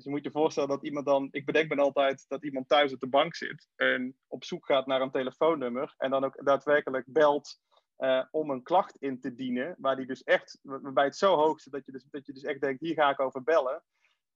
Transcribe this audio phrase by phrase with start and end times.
[0.00, 2.92] Dus je moet je voorstellen dat iemand dan, ik bedenk me altijd dat iemand thuis
[2.92, 7.04] op de bank zit en op zoek gaat naar een telefoonnummer en dan ook daadwerkelijk
[7.08, 7.60] belt
[7.98, 11.60] uh, om een klacht in te dienen, waar die dus echt, waarbij het zo hoog
[11.60, 13.82] zit dat je dus, dat je dus echt denkt, hier ga ik over bellen.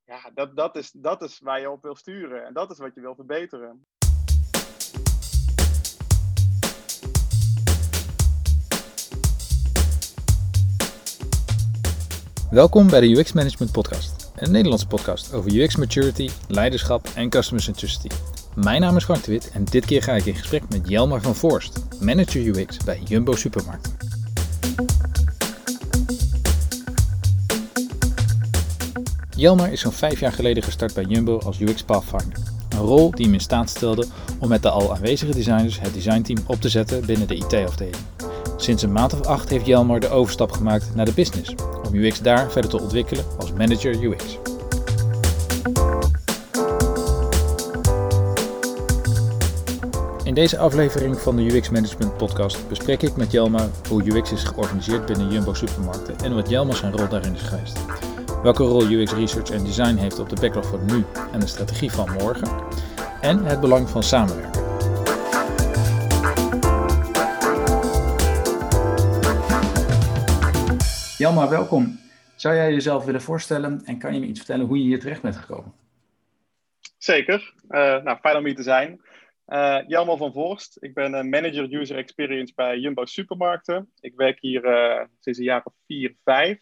[0.04, 2.94] Ja, dat, dat, is, dat is waar je op wil sturen en dat is wat
[2.94, 3.86] je wil verbeteren.
[12.50, 17.62] Welkom bij de UX Management Podcast, een Nederlandse podcast over UX maturity, leiderschap en customer
[17.62, 18.08] centricity.
[18.54, 21.20] Mijn naam is Frank de Wit en dit keer ga ik in gesprek met Jelmar
[21.20, 23.92] van Voorst, manager UX bij Jumbo Supermarkt.
[29.36, 32.38] Jelmar is zo'n vijf jaar geleden gestart bij Jumbo als UX Pathfinder.
[32.68, 34.06] Een rol die hem in staat stelde
[34.38, 37.96] om met de al aanwezige designers het designteam op te zetten binnen de IT-afdeling.
[38.56, 41.54] Sinds een maand of acht heeft Jelmar de overstap gemaakt naar de business,
[41.94, 44.38] UX daar verder te ontwikkelen als manager UX.
[50.24, 54.44] In deze aflevering van de UX Management Podcast bespreek ik met Jelma hoe UX is
[54.44, 57.78] georganiseerd binnen Jumbo supermarkten en wat Jelma zijn rol daarin is geweest.
[58.42, 61.92] Welke rol UX Research en Design heeft op de backlog van nu en de strategie
[61.92, 62.48] van morgen.
[63.20, 64.63] En het belang van samenwerken.
[71.24, 71.98] Jelma, welkom.
[72.36, 75.22] Zou jij jezelf willen voorstellen en kan je me iets vertellen hoe je hier terecht
[75.22, 75.74] bent gekomen?
[76.98, 77.54] Zeker.
[77.68, 79.00] Uh, nou, fijn om hier te zijn.
[79.46, 80.76] Uh, van Voorst.
[80.80, 83.92] Ik ben uh, manager user experience bij Jumbo Supermarkten.
[84.00, 84.62] Ik werk hier
[85.20, 86.58] sinds een jaar of vier, vijf.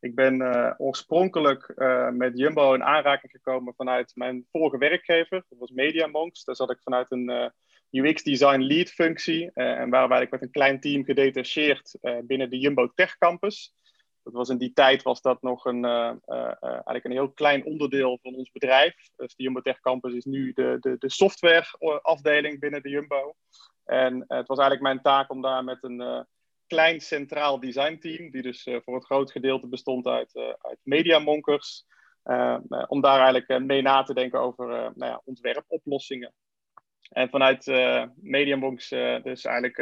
[0.00, 0.42] Ik ben
[0.78, 1.72] oorspronkelijk
[2.12, 5.44] met Jumbo in aanraking gekomen vanuit mijn vorige werkgever.
[5.48, 6.44] Dat was Media Monks.
[6.44, 7.52] Daar zat ik vanuit een
[7.90, 9.50] UX design lead functie.
[9.54, 13.74] en waarbij ik met een klein team gedetacheerd binnen de Jumbo Tech Campus.
[14.22, 17.64] Dat was in die tijd was dat nog een, uh, uh, eigenlijk een heel klein
[17.64, 18.94] onderdeel van ons bedrijf.
[19.16, 23.34] Dus de Jumbo Tech Campus is nu de, de, de softwareafdeling binnen de Jumbo.
[23.84, 26.26] En het was eigenlijk mijn taak om daar met een
[26.66, 31.86] klein centraal designteam, die dus voor het groot gedeelte bestond uit, uit mediamonkers,
[32.86, 36.34] om daar eigenlijk mee na te denken over nou ja, ontwerpoplossingen.
[37.08, 38.88] En vanuit uh, Mediamonks
[39.22, 39.78] dus eigenlijk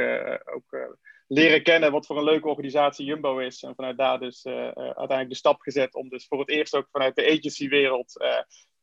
[0.55, 3.63] ook leren kennen wat voor een leuke organisatie Jumbo is.
[3.63, 6.89] En vanuit daar dus uh, uiteindelijk de stap gezet om dus voor het eerst ook
[6.91, 8.29] vanuit de agency-wereld uh,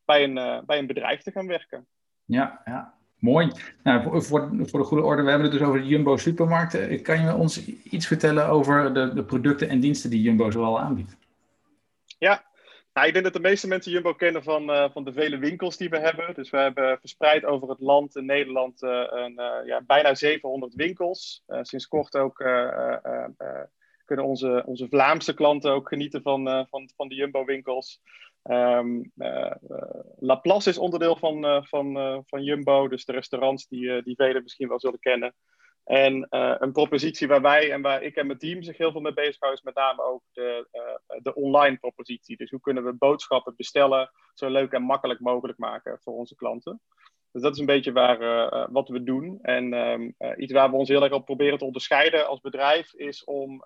[0.04, 1.86] bij, een, bij een bedrijf te gaan werken.
[2.24, 2.94] Ja, ja.
[3.18, 3.52] Mooi.
[3.82, 4.22] Nou, voor,
[4.68, 7.02] voor, de goede orde, we hebben het dus over de Jumbo supermarkten.
[7.02, 11.16] Kan je ons iets vertellen over de, de producten en diensten die Jumbo zoal aanbiedt?
[12.18, 12.45] Ja,
[12.96, 15.76] nou, ik denk dat de meeste mensen Jumbo kennen van, uh, van de vele winkels
[15.76, 16.34] die we hebben.
[16.34, 20.74] Dus we hebben verspreid over het land in Nederland uh, een, uh, ja, bijna 700
[20.74, 21.42] winkels.
[21.46, 22.36] sinds kort ook
[24.04, 28.00] kunnen onze, onze Vlaamse klanten ook genieten van, van, van de Jumbo-winkels.
[28.42, 29.12] Um,
[30.18, 31.94] Laplace is onderdeel van, van,
[32.26, 35.34] van Jumbo, dus de restaurants die, die velen misschien wel zullen kennen.
[35.84, 39.14] En een propositie waar wij en waar ik en mijn team zich heel veel mee
[39.14, 40.68] bezighouden, is met name ook de,
[41.22, 42.36] de online propositie.
[42.36, 46.80] Dus hoe kunnen we boodschappen bestellen zo leuk en makkelijk mogelijk maken voor onze klanten.
[47.32, 49.38] Dus dat is een beetje waar, uh, wat we doen.
[49.42, 53.24] En um, iets waar we ons heel erg op proberen te onderscheiden als bedrijf, is
[53.24, 53.62] om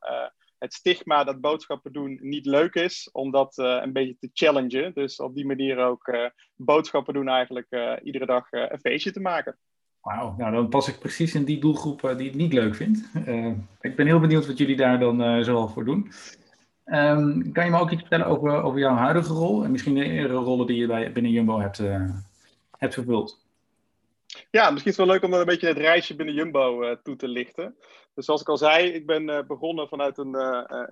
[0.59, 4.95] het stigma dat boodschappen doen niet leuk is, om dat een beetje te challengen.
[4.95, 9.59] Dus op die manier ook boodschappen doen eigenlijk iedere dag een feestje te maken.
[10.01, 13.11] Wauw, nou dan pas ik precies in die doelgroep die het niet leuk vindt.
[13.81, 16.13] Ik ben heel benieuwd wat jullie daar dan zoal voor doen.
[16.93, 20.05] Um, kan je me ook iets vertellen over, over jouw huidige rol en misschien de
[20.05, 21.79] eerdere rollen die je bij, binnen Jumbo hebt,
[22.79, 23.47] hebt vervuld?
[24.51, 27.17] Ja, misschien is het wel leuk om dan een beetje het reisje binnen Jumbo toe
[27.17, 27.77] te lichten.
[28.15, 30.35] Dus zoals ik al zei, ik ben begonnen vanuit een,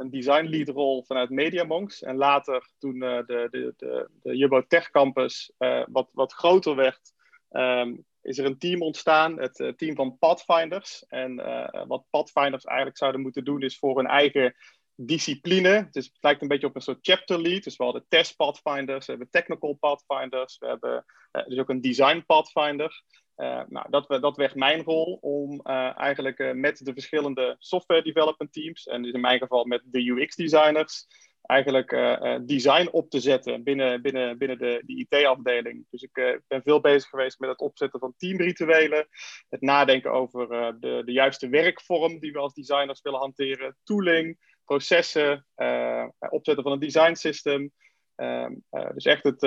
[0.01, 2.03] een design lead rol vanuit MediaMonks.
[2.03, 5.53] En later toen de, de, de, de Jumbo Tech Campus
[5.87, 7.13] wat, wat groter werd,
[7.51, 11.05] um, is er een team ontstaan, het uh, team van Pathfinders.
[11.09, 14.55] En uh, wat Pathfinders eigenlijk zouden moeten doen, is voor hun eigen
[15.01, 15.89] discipline.
[15.91, 17.65] Dus het lijkt een beetje op een soort chapter lead.
[17.65, 21.81] Dus we hadden test pathfinders, we hebben technical pathfinders, we hebben uh, dus ook een
[21.81, 23.03] design pathfinder.
[23.37, 28.53] Uh, nou, dat, dat werd mijn rol om uh, eigenlijk met de verschillende software development
[28.53, 31.07] teams, en dus in mijn geval met de UX designers,
[31.43, 31.91] eigenlijk
[32.47, 35.87] design op te zetten binnen, binnen, binnen de, de IT-afdeling.
[35.91, 39.09] Dus ik ben veel bezig geweest met het opzetten van teamrituelen,
[39.49, 40.49] het nadenken over
[40.81, 45.47] de, de juiste werkvorm die we als designers willen hanteren, tooling, processen,
[46.31, 47.73] opzetten van een design system.
[48.15, 48.55] Ehm,
[48.95, 49.41] dus echt het,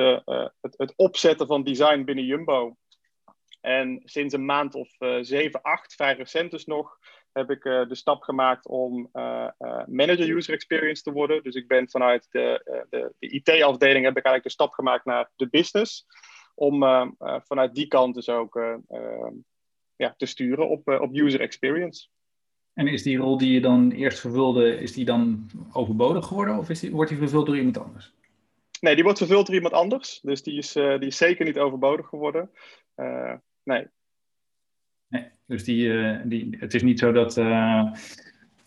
[0.61, 2.75] het, het opzetten van design binnen Jumbo.
[3.61, 4.89] En sinds een maand of
[5.21, 6.97] zeven, acht, vrij recent dus nog,
[7.31, 9.09] heb ik de stap gemaakt om
[9.85, 11.43] manager user experience te worden.
[11.43, 15.31] Dus ik ben vanuit de, de, de IT-afdeling heb ik eigenlijk de stap gemaakt naar
[15.35, 16.05] de business.
[16.55, 16.79] Om
[17.43, 18.59] vanuit die kant dus ook
[19.95, 22.07] ja, te sturen op, op user experience.
[22.73, 26.69] En is die rol die je dan eerst vervulde, is die dan overbodig geworden of
[26.69, 28.13] is die, wordt die vervuld door iemand anders?
[28.79, 30.19] Nee, die wordt vervuld door iemand anders.
[30.23, 32.49] Dus die is, uh, die is zeker niet overbodig geworden.
[32.95, 33.33] Uh,
[33.63, 33.87] nee.
[35.07, 35.25] nee.
[35.45, 37.35] Dus die, uh, die, het is niet zo dat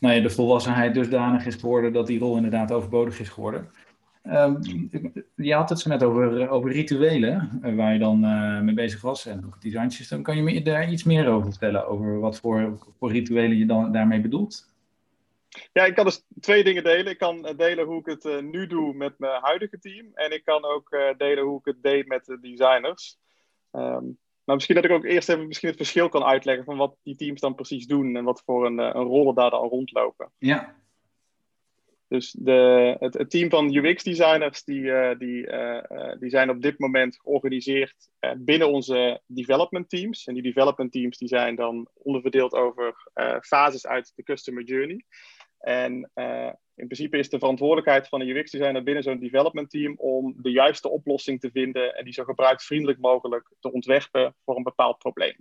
[0.04, 3.70] nou ja, de volwassenheid dusdanig is geworden dat die rol inderdaad overbodig is geworden.
[4.26, 4.58] Um,
[5.34, 8.20] je had het zo net over, over rituelen, waar je dan
[8.64, 10.22] mee bezig was en ook het design system.
[10.22, 13.92] Kan je me daar iets meer over vertellen, over wat voor, voor rituelen je dan
[13.92, 14.72] daarmee bedoelt?
[15.72, 17.12] Ja, ik kan dus twee dingen delen.
[17.12, 20.06] Ik kan eh, delen hoe ik het uh, nu doe met mijn huidige team.
[20.14, 23.18] En ik kan ook delen hoe ik het deed met de designers.
[23.72, 26.96] Um, maar misschien dat ik ook eerst even misschien het verschil kan uitleggen van wat
[27.02, 30.30] die teams dan precies doen en wat voor een, een rollen daar dan rondlopen.
[30.38, 30.74] Ja.
[32.14, 35.46] Dus de, het, team van UX-designers die, uh, die,
[36.18, 40.26] die zijn op dit moment georganiseerd binnen onze development teams.
[40.26, 42.94] En die development teams die zijn dan onderverdeeld over
[43.40, 45.04] fases uit de customer journey.
[45.58, 46.10] En
[46.74, 50.88] in principe is de verantwoordelijkheid van een UX-designer binnen zo'n development team om de juiste
[50.88, 55.36] oplossing te vinden en die zo gebruiksvriendelijk mogelijk te ontwerpen voor een bepaald probleem.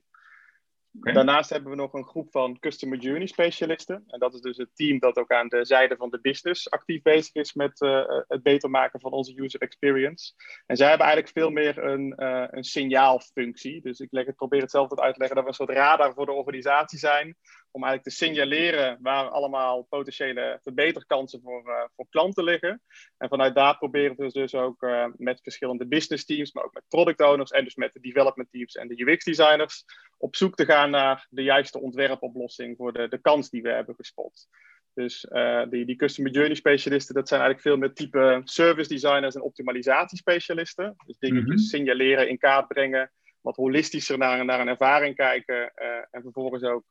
[0.96, 4.04] Daarnaast hebben we nog een groep van Customer Journey specialisten.
[4.08, 7.02] En dat is dus het team dat ook aan de zijde van de business actief
[7.02, 10.34] bezig is met uh, het beter maken van onze user experience.
[10.66, 13.82] En zij hebben eigenlijk veel meer een, uh, een signaalfunctie.
[13.82, 16.14] Dus ik leg het, probeer het zelf uit te leggen dat we een soort radar
[16.14, 17.38] voor de organisatie zijn
[17.76, 22.82] om eigenlijk te signaleren waar allemaal potentiële verbeterkansen voor, uh, voor klanten liggen.
[23.18, 26.84] En vanuit daar proberen we dus ook uh, met verschillende business teams, maar ook met
[26.88, 29.86] product owners en dus met de development teams en de UX designers
[30.18, 33.96] op zoek te gaan naar de juiste ontwerpoplossing voor de, de kans die we hebben
[33.96, 34.48] gespot.
[34.94, 39.36] Dus uh, die, die customer journey specialisten, dat zijn eigenlijk veel meer type service designers
[39.36, 40.96] en optimalisatiespecialisten.
[41.06, 41.66] Dus dingetjes mm -hmm.
[41.66, 43.12] signaleren, in kaart brengen,
[43.42, 45.74] wat holistischer naar, naar een ervaring kijken
[46.12, 46.84] en vervolgens ook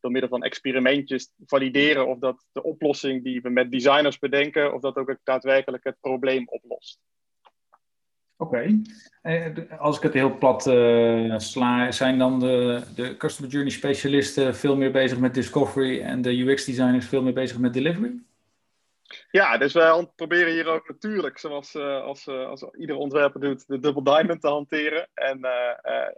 [0.00, 4.80] door middel van experimentjes valideren of dat de oplossing die we met designers bedenken, of
[4.80, 6.98] dat ook daadwerkelijk het probleem oplost.
[8.40, 8.80] Oké,
[9.22, 9.68] okay.
[9.78, 14.76] als ik het heel plat uh, sla, zijn dan de, de Customer Journey specialisten veel
[14.76, 18.14] meer bezig met discovery en de UX designers veel meer bezig met delivery?
[19.30, 23.66] Ja, dus wij proberen hier ook natuurlijk, zoals uh, als, uh, als ieder ontwerper doet,
[23.66, 25.08] de double diamond te hanteren.
[25.14, 26.08] En uh,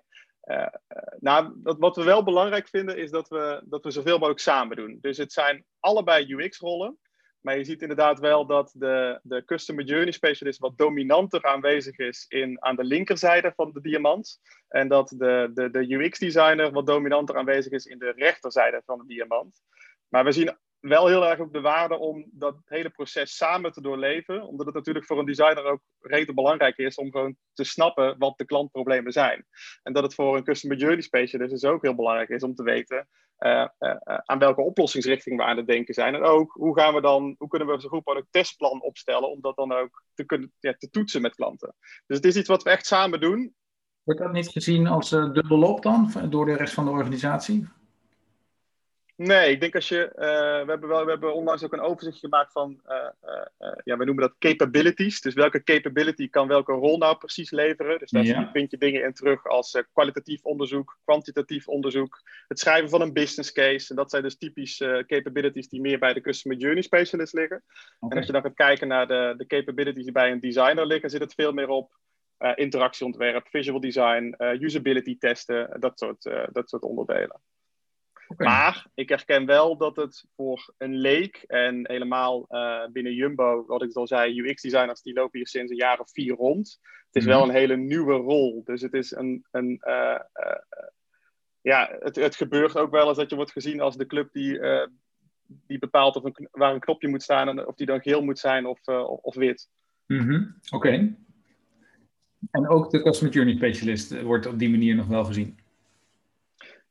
[1.19, 4.99] nou, wat we wel belangrijk vinden is dat we, dat we zoveel mogelijk samen doen.
[5.01, 6.99] Dus het zijn allebei UX-rollen.
[7.41, 12.25] Maar je ziet inderdaad wel dat de, de Customer Journey Specialist wat dominanter aanwezig is
[12.29, 14.41] in, aan de linkerzijde van de diamant.
[14.69, 19.07] En dat de, de, de UX-designer wat dominanter aanwezig is in de rechterzijde van de
[19.07, 19.63] diamant.
[20.09, 23.81] Maar we zien wel heel erg ook de waarde om dat hele proces samen te
[23.81, 24.43] doorleven.
[24.43, 28.39] Omdat het natuurlijk voor een designer ook rete belangrijk is om gewoon te snappen wat
[28.39, 29.47] de klantproblemen zijn.
[29.83, 32.63] En dat het voor een customer journey specialist dus ook heel belangrijk is om te
[32.63, 33.09] weten
[33.41, 36.15] uh, uh, aan welke oplossingsrichting we aan het denken zijn.
[36.15, 39.41] En ook hoe gaan we dan, hoe kunnen we zo goed mogelijk testplan opstellen om
[39.41, 41.75] dat dan ook te kunnen ja, te toetsen met klanten.
[42.07, 43.55] Dus het is iets wat we echt samen doen.
[44.03, 47.69] Wordt dat niet gezien als uh, dubbelop dan door de rest van de organisatie?
[49.23, 50.13] Nee, ik denk als je.
[50.15, 52.81] Uh, we, hebben wel, we hebben onlangs ook een overzicht gemaakt van.
[52.89, 53.09] Uh,
[53.59, 55.21] uh, ja, we noemen dat capabilities.
[55.21, 57.99] Dus welke capability kan welke rol nou precies leveren?
[57.99, 58.51] Dus daar ja.
[58.53, 63.53] vind je dingen in terug als kwalitatief onderzoek, kwantitatief onderzoek, het schrijven van een business
[63.53, 63.91] case.
[63.91, 67.63] En dat zijn dus typisch capabilities die meer bij de customer journey specialist liggen.
[67.99, 68.11] Okay.
[68.11, 71.11] En als je dan gaat kijken naar de, de capabilities die bij een designer liggen,
[71.11, 71.99] zit het veel meer op.
[72.55, 76.23] interactieontwerp, visual design, usability testen, dat soort,
[76.53, 77.41] dat soort onderdelen.
[78.33, 78.47] Okay.
[78.47, 83.83] Maar ik herken wel dat het voor een leek en helemaal uh, binnen Jumbo, wat
[83.83, 86.79] ik al zei, UX-designers die lopen hier sinds een jaar of vier rond.
[87.07, 88.63] Het is mm wel een hele nieuwe rol.
[88.65, 89.45] Dus het is een.
[89.51, 90.59] een uh, uh,
[91.61, 94.61] ja, het, het gebeurt ook wel eens dat je wordt gezien als de club die,
[95.47, 98.39] die bepaalt of een, waar een knopje moet staan en of die dan geel moet
[98.39, 99.69] zijn of, of, of wit.
[100.07, 100.57] Mm -hmm.
[100.71, 100.87] Oké.
[100.87, 101.17] Okay.
[102.51, 105.60] En ook de Customer Journey Specialist wordt op die manier nog wel gezien.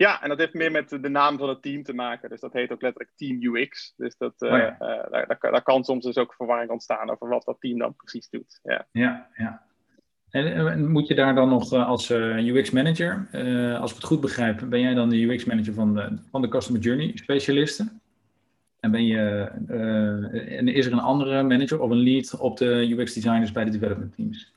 [0.05, 2.29] Ja, en dat heeft meer met de naam van het team te maken.
[2.29, 3.93] Dus dat heet ook letterlijk Team UX.
[3.97, 4.71] Dus dat, uh, oh ja.
[4.71, 8.29] uh, daar, daar, kan soms dus ook verwarring ontstaan over wat dat team dan precies
[8.29, 8.59] doet.
[8.63, 9.27] Ja, ja.
[9.35, 9.63] ja.
[10.29, 13.27] En moet je daar dan nog uh, als UX-manager,
[13.79, 16.81] als ik het goed begrijp, ben jij dan de UX-manager van de, van de Customer
[16.81, 18.01] Journey specialisten?
[18.79, 19.51] En, ben je,
[20.57, 24.15] en is er een andere manager of een lead op de UX-designers bij de development
[24.15, 24.53] teams?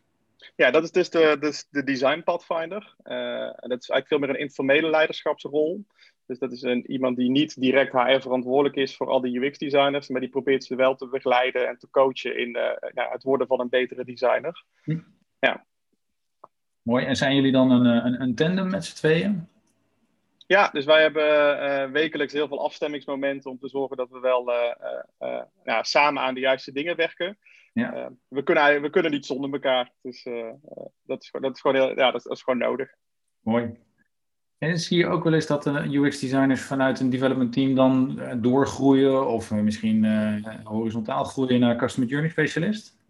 [0.63, 2.95] Ja, dat is dus de, de, de design pathfinder.
[3.05, 5.87] Uh, dat is eigenlijk veel meer een informele leiderschapsrol.
[6.27, 10.09] Dus dat is een, iemand die niet direct HR verantwoordelijk is voor al die UX-designers,
[10.09, 12.51] maar die probeert ze wel te begeleiden en te coachen in
[12.95, 14.65] ja, het worden van een betere designer.
[14.83, 14.99] Hm.
[15.39, 15.65] Ja.
[16.83, 17.05] Mooi.
[17.05, 19.49] En zijn jullie dan een, een, een tandem met z'n tweeën?
[20.47, 24.53] Ja, dus wij hebben uh, wekelijks heel veel afstemmingsmomenten om te zorgen dat we wel
[25.21, 27.39] uh, ja, samen aan de juiste dingen werken.
[27.73, 28.13] Ja.
[28.29, 29.93] we, kunnen, we kunnen niet zonder elkaar.
[30.03, 30.23] Dus
[31.03, 32.95] dat, is, dat, is gewoon heel, ja, dat, is gewoon nodig.
[33.41, 33.79] Mooi.
[34.59, 39.27] En zie je ook wel eens dat de UX-designers vanuit een development team dan doorgroeien
[39.27, 40.07] of misschien
[40.65, 43.01] horizontaal groeien naar Customer Journey Specialist?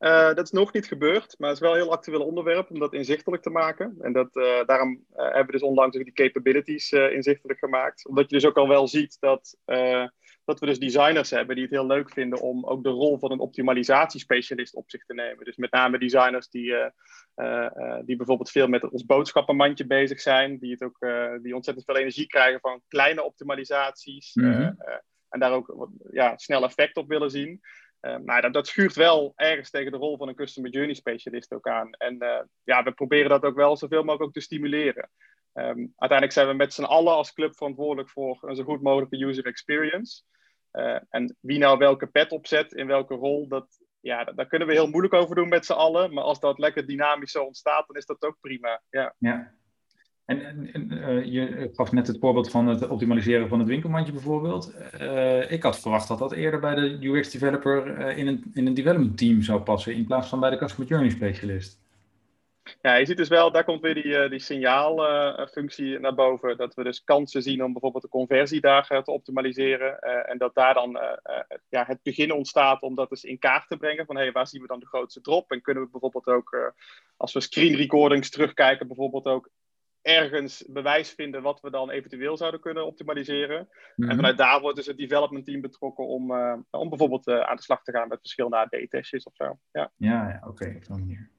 [0.00, 2.78] Uh, dat is nog niet gebeurd, maar het is wel een heel actueel onderwerp om
[2.78, 3.96] dat inzichtelijk te maken.
[4.00, 8.06] En dat, uh, daarom uh, hebben we dus onlangs ook die capabilities inzichtelijk gemaakt.
[8.08, 9.58] Omdat je dus ook al wel ziet dat,
[10.46, 13.32] dat we dus designers hebben die het heel leuk vinden om ook de rol van
[13.32, 15.44] een optimalisatiespecialist op zich te nemen.
[15.44, 16.74] Dus met name designers die,
[18.04, 20.98] die bijvoorbeeld veel met ons boodschappenmandje bezig zijn, die, het ook,
[21.42, 24.34] die ontzettend veel energie krijgen van kleine optimalisaties.
[24.34, 24.72] Mhm.
[25.28, 27.60] en daar ook ja, snel effect op willen zien.
[28.24, 31.68] Maar dat, dat, schuurt wel ergens tegen de rol van een customer journey specialist ook
[31.68, 31.90] aan.
[31.92, 32.18] En
[32.64, 35.10] ja, we proberen dat ook wel zoveel mogelijk ook te stimuleren.
[35.58, 39.24] Um, uiteindelijk zijn we met z'n allen als club verantwoordelijk voor een zo goed mogelijke
[39.24, 40.22] user experience.
[40.76, 43.66] Uh, en wie nou welke pet opzet, in welke rol, dat,
[44.00, 46.14] ja, daar kunnen we heel moeilijk over doen met z'n allen.
[46.14, 48.82] Maar als dat lekker dynamisch zo ontstaat, dan is dat ook prima.
[48.90, 49.14] Ja.
[49.18, 49.54] ja.
[50.24, 54.74] En, en uh, je gaf net het voorbeeld van het optimaliseren van het winkelmandje bijvoorbeeld.
[55.48, 58.74] Ik had verwacht dat dat eerder bij de UX developer uh, in, een, in een
[58.74, 61.84] development team zou passen, in plaats van bij de customer journey specialist.
[62.82, 66.56] Ja, je ziet dus wel, daar komt weer die, die signaalfunctie naar boven.
[66.56, 69.98] Dat we dus kansen zien om bijvoorbeeld de conversiedagen te optimaliseren.
[70.26, 71.00] en dat daar dan
[71.68, 74.06] ja, het begin ontstaat om dat dus in kaart te brengen.
[74.06, 75.50] Van hey, waar zien we dan de grootste drop?
[75.50, 76.74] En kunnen we bijvoorbeeld ook,
[77.16, 79.50] als we screen recordings terugkijken, bijvoorbeeld ook
[80.06, 83.58] ergens bewijs vinden wat we dan eventueel zouden kunnen optimaliseren.
[83.58, 84.14] En mhm.
[84.14, 87.62] vanuit daar wordt dus het development team betrokken om, uh, om bijvoorbeeld uh, aan de
[87.62, 89.58] slag te gaan met verschillende AB-testjes of zo.
[89.72, 91.30] Ja, ja, ja oké, op zo'n manier.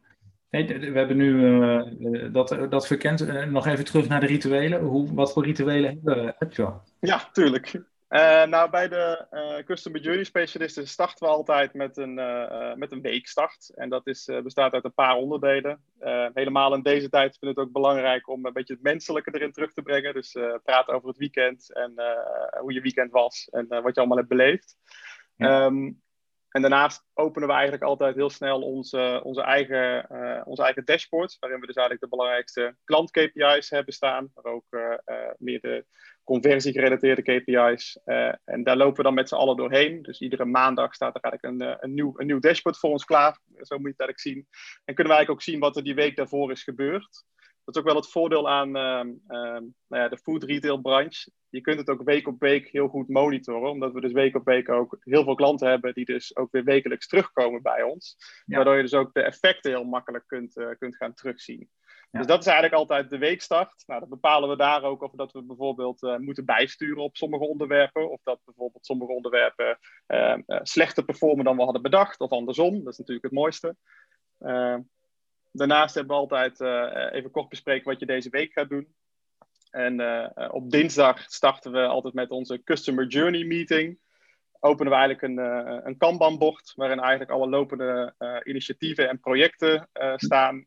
[0.49, 3.49] We hebben nu uh, dat, dat verkend.
[3.49, 4.81] nog even terug naar de rituelen.
[4.81, 6.01] Hoe, wat voor rituelen
[6.37, 6.81] heb je al?
[6.99, 7.73] Ja, tuurlijk.
[8.09, 9.25] Uh, nou, bij de
[9.65, 12.13] Customer Journey Specialisten starten we altijd met een,
[12.75, 13.71] met een weekstart.
[13.75, 15.81] En dat is, bestaat uit een paar onderdelen.
[16.33, 19.51] helemaal in deze tijd vind ik het ook belangrijk om een beetje het menselijke erin
[19.51, 20.13] terug te brengen.
[20.13, 21.93] Dus praten over het weekend en
[22.59, 24.75] hoe je weekend was en wat je allemaal hebt beleefd.
[25.37, 26.01] Um,
[26.57, 30.05] en daarnaast openen we eigenlijk altijd heel snel onze, onze, eigen,
[30.45, 34.65] onze eigen dashboard, waarin we dus eigenlijk de belangrijkste klant-KPI's hebben staan, maar ook
[35.37, 35.85] meer de
[36.27, 37.99] conversiegerelateerde KPI's.
[38.03, 40.01] Eh, en daar lopen we dan met z'n allen doorheen.
[40.01, 43.05] Dus iedere maandag staat er eigenlijk een, eh, een, nieuw, een nieuw dashboard voor ons
[43.05, 43.39] klaar.
[43.61, 44.47] Zo moet je het eigenlijk zien.
[44.85, 47.23] En kunnen we eigenlijk ook zien wat er die week daarvoor is gebeurd.
[47.67, 51.31] Dat is ook wel het voordeel aan uh, nou ja, de food retail branche.
[51.49, 53.71] Je kunt het ook week op week heel goed monitoren.
[53.71, 56.63] Omdat we dus week op week ook heel veel klanten hebben die dus ook weer
[56.63, 58.17] wekelijks terugkomen bij ons.
[58.45, 61.69] Waardoor je dus ook de effecten heel makkelijk kunt, uh, kunt gaan terugzien.
[62.11, 63.83] Dus dat is eigenlijk altijd de weekstart.
[63.85, 67.43] Nou, dan bepalen we daar ook of dat we bijvoorbeeld uh, moeten bijsturen op sommige
[67.43, 68.11] onderwerpen.
[68.11, 72.19] Of dat bijvoorbeeld sommige onderwerpen uh, uh, slechter performen dan we hadden bedacht.
[72.19, 72.83] Of andersom.
[72.83, 73.75] Dat is natuurlijk het mooiste.
[75.51, 76.61] Daarnaast hebben we altijd
[77.13, 78.95] even kort bespreken wat je deze week gaat doen.
[79.71, 80.01] En
[80.51, 83.99] op dinsdag starten we altijd met onze Customer Journey Meeting
[84.59, 88.13] openen we eigenlijk een, uh, een Kanban-bord waarin eigenlijk alle lopende
[88.43, 90.65] initiatieven en projecten staan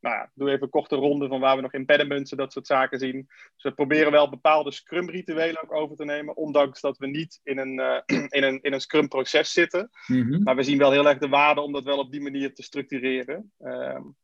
[0.00, 2.66] nou ja, doe even een korte ronde van waar we nog impediments en dat soort
[2.66, 3.26] zaken zien.
[3.54, 7.58] Dus we proberen wel bepaalde Scrum-rituelen ook over te nemen, ondanks dat we niet in
[7.58, 8.00] een, uh,
[8.36, 9.90] in een, in een Scrum-proces zitten.
[10.06, 10.42] Mhm.
[10.42, 12.62] Maar we zien wel heel erg de waarde om dat wel op die manier te
[12.62, 13.52] structureren.
[13.58, 14.16] Um,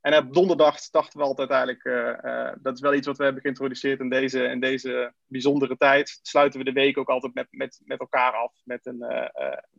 [0.00, 3.24] en op donderdag starten we altijd eigenlijk, uh, uh, dat is wel iets wat we
[3.24, 6.18] hebben geïntroduceerd in deze, in deze bijzondere tijd.
[6.22, 8.98] Sluiten we de week ook altijd met, met, met elkaar af, met een,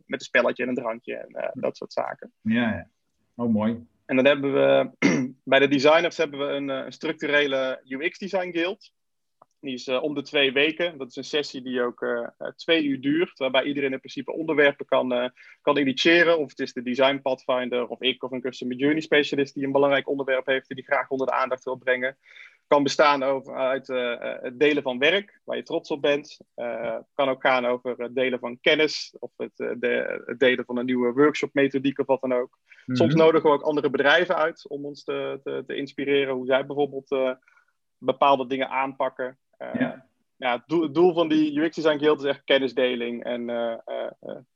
[0.06, 2.32] met een spelletje en een drankje en dat soort zaken.
[2.40, 2.90] Ja, ja.
[3.34, 3.86] Oh, mooi.
[4.08, 4.90] En dan hebben we
[5.44, 8.92] bij de designers hebben we een, eh, structurele UX Design Guild.
[9.60, 10.98] Die is uh, om de twee weken.
[10.98, 13.38] Dat is een sessie die ook uh, twee uur duurt.
[13.38, 15.28] Waarbij iedereen in principe onderwerpen kan, uh,
[15.60, 16.38] kan initiëren.
[16.38, 19.72] Of het is de Design Pathfinder of ik of een Customer Journey Specialist die een
[19.72, 20.68] belangrijk onderwerp heeft.
[20.68, 22.16] Die graag onder de aandacht wil brengen
[22.68, 26.38] kan bestaan over, uit uh, het delen van werk, waar je trots op bent.
[26.56, 30.76] Uh, kan ook gaan over het delen van kennis of het, de, het delen van
[30.76, 32.58] een nieuwe workshop-methodiek of wat dan ook.
[32.86, 32.96] Mhm.
[32.96, 36.66] Soms nodigen we ook andere bedrijven uit om ons te, te, te inspireren hoe zij
[36.66, 37.38] bijvoorbeeld
[37.98, 39.38] bepaalde dingen aanpakken.
[39.58, 40.06] ja.
[40.36, 43.50] ja het, doel, het, doel, van die UX Design Guild is echt kennisdeling en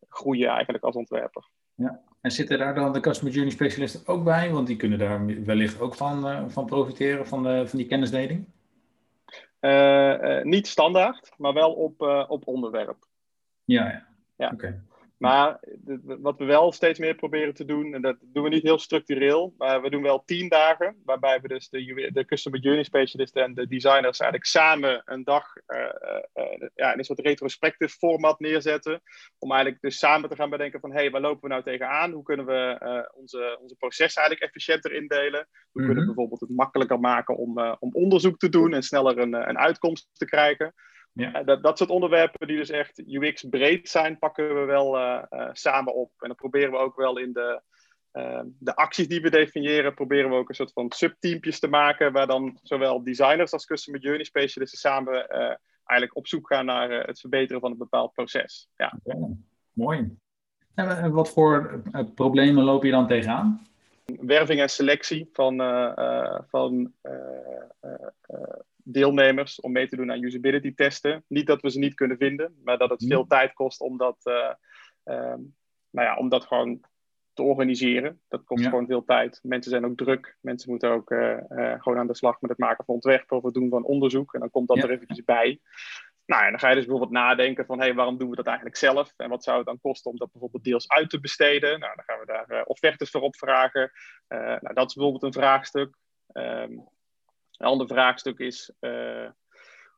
[0.08, 1.48] groeien eigenlijk als ontwerper.
[1.74, 2.02] Ja.
[2.22, 4.50] En zitten daar dan de Customer Journey specialisten ook bij?
[4.50, 8.46] Want die kunnen daar wellicht ook van, uh, van profiteren, van, uh, van die kennisdeling?
[10.42, 12.96] niet standaard, maar wel op, op onderwerp.
[13.64, 14.06] Ja, ja.
[14.36, 14.50] ja.
[14.52, 14.82] oké.
[15.22, 15.60] Maar
[16.02, 19.54] wat we wel steeds meer proberen te doen, en dat doen we niet heel structureel,
[19.58, 23.54] maar we doen wel tien dagen, waarbij we dus de, de Customer Journey Specialisten en
[23.54, 25.78] de designers eigenlijk samen een dag uh,
[26.34, 29.02] uh, ja, in een soort retrospective format neerzetten.
[29.38, 32.10] Om eigenlijk dus samen te gaan bedenken van, hé, hey, waar lopen we nou tegenaan?
[32.10, 35.48] Hoe kunnen we uh, onze, onze processen eigenlijk efficiënter indelen?
[35.70, 36.06] Hoe kunnen we mhm.
[36.06, 40.24] bijvoorbeeld het makkelijker maken om, om onderzoek te doen en sneller een, een uitkomst te
[40.24, 40.74] krijgen?
[41.12, 41.42] Ja.
[41.42, 45.48] Dat, dat soort onderwerpen die dus echt UX breed zijn, pakken we wel uh, uh,
[45.52, 46.10] samen op.
[46.18, 47.60] En dan proberen we ook wel in de,
[48.12, 52.12] uh, de acties die we definiëren, proberen we ook een soort van subteampjes te maken,
[52.12, 55.28] waar dan zowel designers als customer journey specialisten samen
[55.84, 58.68] eigenlijk op zoek gaan naar het verbeteren van een bepaald proces.
[58.76, 58.98] Ja.
[59.72, 60.16] Mooi.
[60.74, 61.82] En wat voor
[62.14, 63.66] problemen loop je dan tegenaan?
[64.04, 65.56] Werving en selectie van,
[66.48, 66.92] van
[68.84, 71.24] deelnemers om mee te doen aan usability testen.
[71.28, 73.10] Niet dat we ze niet kunnen vinden, maar dat het mhm.
[73.10, 75.34] veel tijd kost om dat, uh,
[75.90, 76.80] nou ja, om dat gewoon
[77.32, 78.20] te organiseren.
[78.28, 79.40] Dat kost gewoon veel tijd.
[79.42, 80.36] Mensen zijn ook druk.
[80.40, 83.54] Mensen moeten ook uh, gewoon aan de slag met het maken van ontwerpen of het
[83.54, 84.34] doen van onderzoek.
[84.34, 85.60] En dan komt dat er eventjes bij.
[86.26, 88.46] Nou, en dan ga je dus bijvoorbeeld nadenken van, hé, hey, waarom doen we dat
[88.46, 89.14] eigenlijk zelf?
[89.16, 91.80] En wat zou het dan kosten om dat bijvoorbeeld deels uit te besteden?
[91.80, 93.90] Nou, dan gaan we daar offertes voor opvragen.
[94.28, 95.96] nou, dat is bijvoorbeeld een vraagstuk.
[96.32, 96.88] Um,
[97.58, 99.30] een ander vraagstuk is, uh,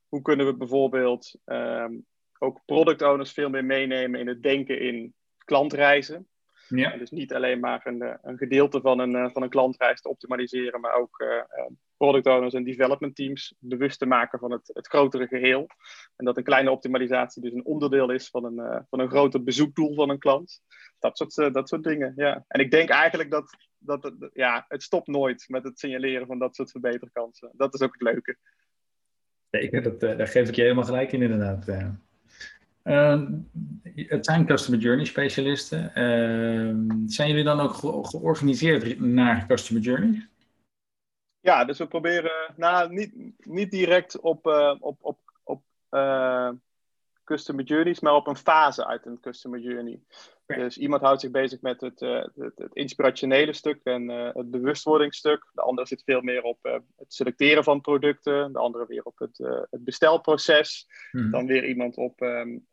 [0.09, 2.07] hoe kunnen we bijvoorbeeld um,
[2.39, 6.29] ook product owners veel meer meenemen in het denken in klantreizen?
[6.69, 6.93] Ja.
[6.93, 10.01] En dus niet alleen maar een, eh, een gedeelte van een, uh, van een klantreis
[10.01, 11.43] te optimaliseren, maar ook uh,
[11.97, 15.67] product owners en development teams bewust te maken van het, het grotere geheel.
[16.17, 19.95] En dat een kleine optimalisatie dus een onderdeel is van een, van een groter bezoekdoel
[19.95, 20.61] van een klant.
[20.99, 22.45] Dat soort, dat soort dingen, ja.
[22.49, 26.57] En ik denk eigenlijk dat dat ja, het stopt nooit met het signaleren van dat
[26.57, 27.51] soort verbeterkansen.
[27.53, 28.37] Dat is ook het leuke.
[29.51, 31.69] Zeker, dat, uh, daar geef ik je helemaal gelijk in inderdaad.
[32.85, 33.23] Uh,
[33.95, 35.83] het zijn Customer Journey specialisten.
[35.85, 40.29] Uh, zijn jullie dan ook ge georganiseerd naar Customer Journey?
[41.41, 43.15] Ja, dus we proberen nou, niet,
[43.47, 45.63] niet direct op, uh, op, op, op
[47.25, 50.01] Customer Journeys, maar op een fase uit een Customer Journey.
[50.47, 54.51] Dus iemand houdt zich bezig met het, uh, het, het, inspirationele stuk en uh, het
[54.51, 55.51] bewustwordingsstuk.
[55.53, 58.53] De andere zit veel meer op uh, het selecteren van producten.
[58.53, 59.39] De andere weer op het,
[59.71, 60.89] het bestelproces.
[61.11, 61.31] Hmm.
[61.31, 62.67] Dan weer iemand op um,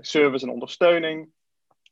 [0.00, 1.32] service en ondersteuning.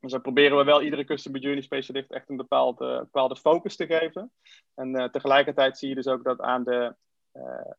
[0.01, 3.87] Dus dan proberen we wel iedere customer journey specialist echt een bepaalde, bepaalde focus te
[3.87, 4.33] geven.
[4.75, 6.95] En tegelijkertijd zie je dus ook dat aan de,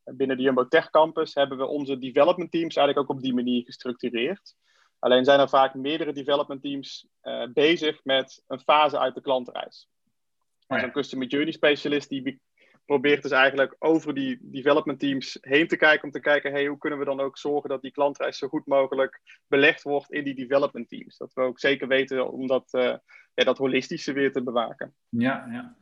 [0.04, 3.64] binnen de Jumbo Tech Campus hebben we onze development teams eigenlijk ook op die manier
[3.64, 4.56] gestructureerd.
[5.00, 9.90] Alleen zijn er vaak meerdere development teams uh, bezig met een fase uit de klantreis.
[10.68, 10.80] Oh, ja.
[10.80, 12.42] Zo'n customer journey specialist die
[12.88, 16.78] probeert dus eigenlijk over die development teams heen te kijken om te kijken, hey, hoe
[16.78, 20.36] kunnen we dan ook zorgen dat die klantreis zo goed mogelijk belegd wordt in die
[20.36, 21.18] development teams.
[21.18, 22.96] Dat we ook zeker weten om dat, uh,
[23.34, 24.96] ja, dat holistische weer te bewaken.
[25.10, 25.76] Ja, ja.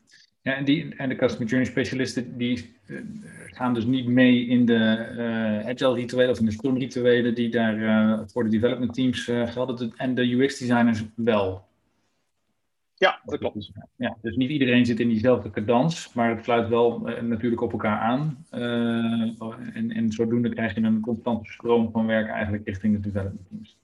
[0.45, 3.01] Ja, en, die, en de Customer Journey specialisten die uh,
[3.45, 7.49] gaan dus niet mee in de uh, agile rituelen of in de scrum rituelen die
[7.49, 9.93] daar uh, voor de development teams gelden.
[9.97, 11.65] En de UX designers wel.
[12.95, 13.55] Ja, dat klopt.
[13.55, 17.71] Dus, ja, dus niet iedereen zit in diezelfde cadans, maar het sluit wel natuurlijk op
[17.71, 18.45] elkaar aan.
[19.73, 23.77] en, en zodoende krijg je een constante stroom van werk eigenlijk richting de development teams.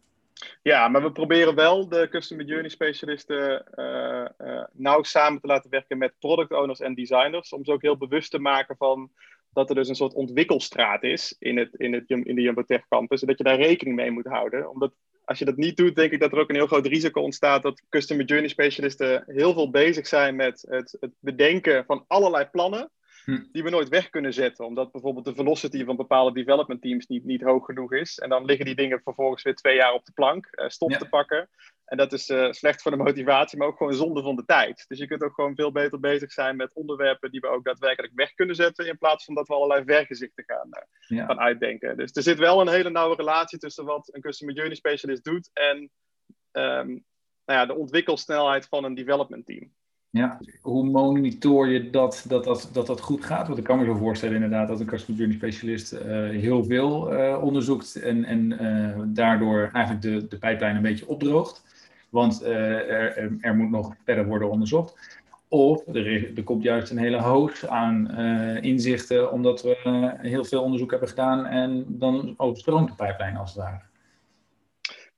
[0.62, 5.98] Ja, maar we proberen wel de Customer Journey specialisten uh, nauw samen te laten werken
[5.98, 7.54] met product owners en designers.
[7.54, 9.12] Om ze ook heel bewust te maken van
[9.54, 12.88] dat er dus een soort ontwikkelstraat is in, het, in, het, in de Jumbo Tech
[12.88, 13.22] Campus.
[13.22, 14.70] En dat je daar rekening mee moet houden.
[14.70, 14.94] Omdat
[15.26, 17.64] als je dat niet doet, denk ik dat er ook een heel groot risico ontstaat
[17.64, 22.92] dat Customer Journey specialisten heel veel bezig zijn met het, het bedenken van allerlei plannen.
[23.26, 23.44] Hm.
[23.52, 24.66] die we nooit weg kunnen zetten.
[24.66, 28.20] Omdat bijvoorbeeld de velocity van bepaalde development teams niet, niet hoog genoeg is.
[28.20, 31.10] En dan liggen die dingen vervolgens weer twee jaar op de plank, uh, stof te
[31.10, 31.50] pakken.
[31.86, 34.86] En dat is uh, slecht voor de motivatie, maar ook gewoon zonde van de tijd.
[34.88, 38.14] Dus je kunt ook gewoon veel beter bezig zijn met onderwerpen die we ook daadwerkelijk
[38.16, 38.88] weg kunnen zetten.
[38.88, 40.70] In plaats van dat we allerlei vergezichten gaan,
[41.10, 41.98] uh, gaan uitdenken.
[41.98, 45.50] Dus er zit wel een hele nauwe relatie tussen wat een customer journey specialist doet
[45.54, 45.78] en
[46.52, 47.06] um,
[47.46, 49.72] nou ja, de ontwikkelsnelheid van een development team.
[50.12, 53.48] Ja, hoe monitor je dat dat, dat, dat dat goed gaat?
[53.48, 57.14] Want ik kan me zo voorstellen inderdaad dat een customer journey specialist uh, heel veel
[57.14, 61.64] uh, onderzoekt en, en uh, daardoor eigenlijk de, de pijplijn een beetje opdroogt.
[62.10, 65.20] Want er, er moet nog verder worden onderzocht.
[65.48, 68.18] Of er, er komt juist een hele hoog aan
[68.62, 73.64] inzichten omdat we heel veel onderzoek hebben gedaan en dan overstroomt de pijplijn als het
[73.64, 73.91] ware.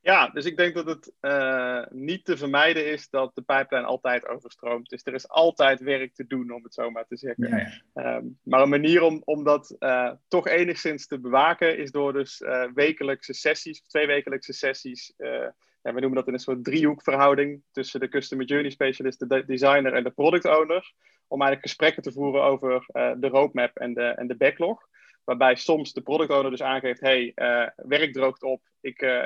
[0.03, 4.27] Ja, dus ik denk dat het uh, niet te vermijden is dat de pijplijn altijd
[4.27, 4.89] overstroomt.
[4.89, 7.81] Dus er is altijd werk te doen, om het zo maar te zeggen.
[7.93, 8.15] Ja.
[8.15, 12.41] Um, maar een manier om, om dat uh, toch enigszins te bewaken is door dus
[12.41, 15.13] uh, wekelijkse sessies, twee wekelijkse sessies.
[15.17, 19.93] Ja, we noemen dat in een soort driehoekverhouding tussen de customer journey specialist, de designer
[19.93, 20.93] en de product owner.
[21.27, 22.85] Om eigenlijk gesprekken te voeren over
[23.19, 24.91] de roadmap en de, en de backlog.
[25.23, 29.25] Waarbij soms de product owner dus aangeeft: hey, uh, werk droogt op, ik, uh,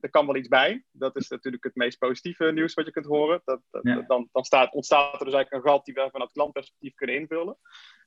[0.00, 0.84] er kan wel iets bij.
[0.92, 3.42] Dat is natuurlijk het meest positieve nieuws wat je kunt horen.
[3.44, 6.94] Dat, dat, dan dan staat, ontstaat er dus eigenlijk een gat die we vanuit klantperspectief
[6.94, 7.56] kunnen invullen.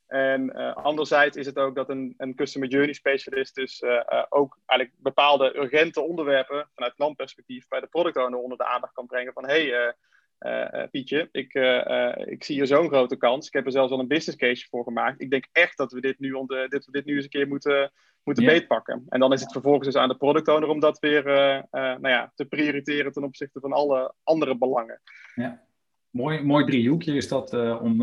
[0.08, 3.84] En uh, anderzijds is het ook dat een, een customer journey specialist dus
[4.30, 9.08] ook eigenlijk bepaalde urgente onderwerpen vanuit klantperspectief bij de product owner onder de aandacht kan
[9.08, 9.95] brengen van hey,
[10.39, 13.47] uh, Pietje, ik, uh, ik zie hier zo'n grote kans.
[13.47, 15.21] Ik heb er zelfs al een business case voor gemaakt.
[15.21, 17.91] Ik denk echt dat we dit nu, onder, dit, dit nu eens een keer moeten,
[18.23, 19.06] moeten beetpakken.
[19.10, 21.23] En dan is het vervolgens dus aan de product owner om dat weer
[21.71, 25.02] nou ja, te prioriteren ten opzichte van alle andere belangen.
[25.36, 25.65] Ja.
[26.10, 27.97] Mooi, mooi driehoekje is dat om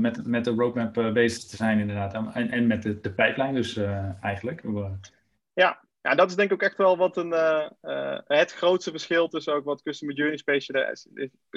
[0.00, 2.34] met, met de roadmap bezig te zijn inderdaad.
[2.34, 3.80] En, en met de, de pijplijn dus
[4.20, 4.62] eigenlijk.
[5.54, 8.90] Ja, ja, dat is denk ik ook echt wel wat een, uh, uh, het grootste
[8.90, 11.08] verschil tussen ook wat Customer Journey Specialist,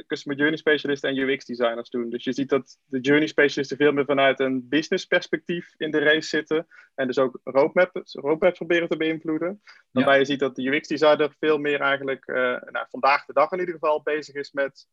[0.07, 2.09] Customer Journey Specialist en UX designers doen.
[2.09, 5.99] Dus je ziet dat de Journey Specialisten veel meer vanuit een business perspectief in de
[5.99, 6.67] race zitten.
[6.95, 9.61] En dus ook roadmaps, roadmaps proberen te beïnvloeden.
[9.91, 13.51] Waarbij je ziet dat de UX designer veel meer eigenlijk, uh, nou, vandaag de dag
[13.51, 14.87] in ieder geval, bezig is met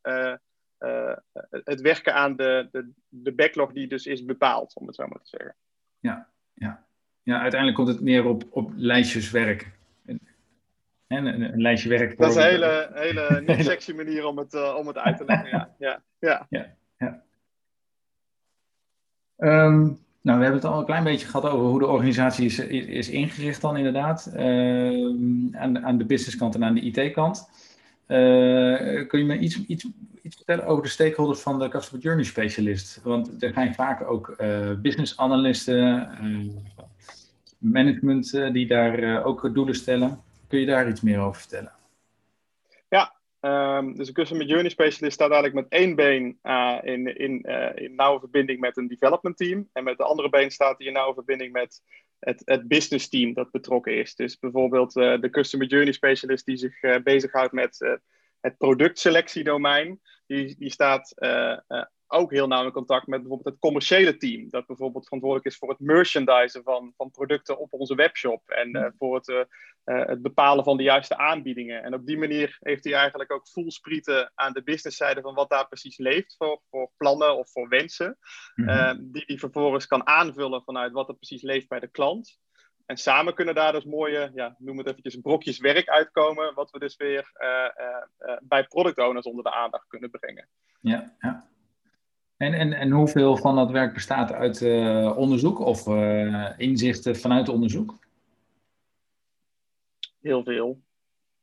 [1.50, 5.20] het werken aan de, de, de backlog die dus is bepaald, om het zo maar
[5.22, 5.56] te zeggen.
[5.98, 6.87] Ja, ja
[7.28, 9.70] ja, uiteindelijk komt het neer op, op lijstjes werk.
[10.06, 12.18] En een, een, lijstje werk.
[12.18, 15.24] Dat is een hele, hele niet sexy manier om het, uh, om het uit te
[15.24, 15.48] leggen.
[15.50, 16.46] Ja, ja, ja.
[16.48, 17.22] ja, ja.
[19.64, 22.58] Um, nou, we hebben het al een klein beetje gehad over hoe de organisatie is,
[22.58, 24.30] is ingericht dan inderdaad.
[24.34, 24.40] Uh,
[25.60, 27.48] aan, aan de businesskant en aan de IT-kant.
[28.06, 29.86] Uh, kun je me iets, iets,
[30.22, 33.00] iets vertellen over de stakeholders van de Customer Journey Specialist?
[33.02, 36.10] Want er zijn vaak ook uh, business analisten,
[37.58, 40.22] management uh, die daar uh, ook doelen stellen.
[40.48, 41.72] Kun je daar iets meer over vertellen?
[42.88, 47.40] Ja, um, dus een Customer Journey Specialist staat eigenlijk met één been uh, in, in,
[47.74, 49.68] in nauwe verbinding met een development team.
[49.72, 51.82] En met de andere been staat hij in nauwe verbinding met
[52.18, 54.14] het, het business team dat betrokken is.
[54.14, 57.98] Dus bijvoorbeeld de Customer Journey Specialist die zich bezighoudt met
[58.40, 60.00] het productselectiedomein.
[60.26, 61.14] Die, die staat
[62.08, 64.50] ook heel nauw in contact met bijvoorbeeld het commerciële team.
[64.50, 68.50] Dat bijvoorbeeld verantwoordelijk is voor het merchandisen van, van producten op onze webshop.
[68.50, 69.40] En uh, voor het, uh,
[69.84, 71.82] het bepalen van de juiste aanbiedingen.
[71.82, 75.68] En op die manier heeft hij eigenlijk ook voelsprieten aan de businesszijde van wat daar
[75.68, 78.18] precies leeft voor, voor plannen of voor wensen.
[78.54, 79.12] Mm -hmm.
[79.12, 82.38] die hij vervolgens kan aanvullen vanuit wat er precies leeft bij de klant.
[82.86, 86.54] En samen kunnen daar dus mooie, ja, noem het eventjes, brokjes werk uitkomen.
[86.54, 87.30] Wat we dus weer
[88.40, 90.48] bij product owners onder de aandacht kunnen brengen.
[90.80, 91.48] Ja, ja.
[92.38, 97.48] En, en, en hoeveel van dat werk bestaat uit uh, onderzoek of uh, inzichten vanuit
[97.48, 97.98] onderzoek?
[100.20, 100.80] Heel veel.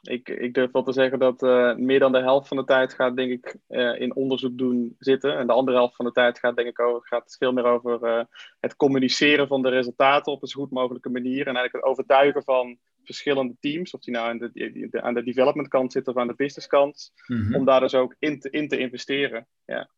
[0.02, 2.94] Ik, ik durf wel te zeggen dat uh, meer dan de helft van de tijd
[2.94, 3.58] gaat, denk ik,
[4.00, 5.38] in onderzoek doen zitten.
[5.38, 8.28] En de andere helft van de tijd gaat, denk ik, over, gaat veel meer over
[8.60, 11.48] het communiceren van de resultaten op een zo goed mogelijke manier.
[11.48, 15.68] En eigenlijk het overtuigen van verschillende teams, of die nou aan de, aan de development
[15.68, 17.56] kant zitten of aan de business kant, mm -hmm.
[17.56, 19.48] om daar dus ook in te, in te investeren.
[19.66, 19.90] Ja.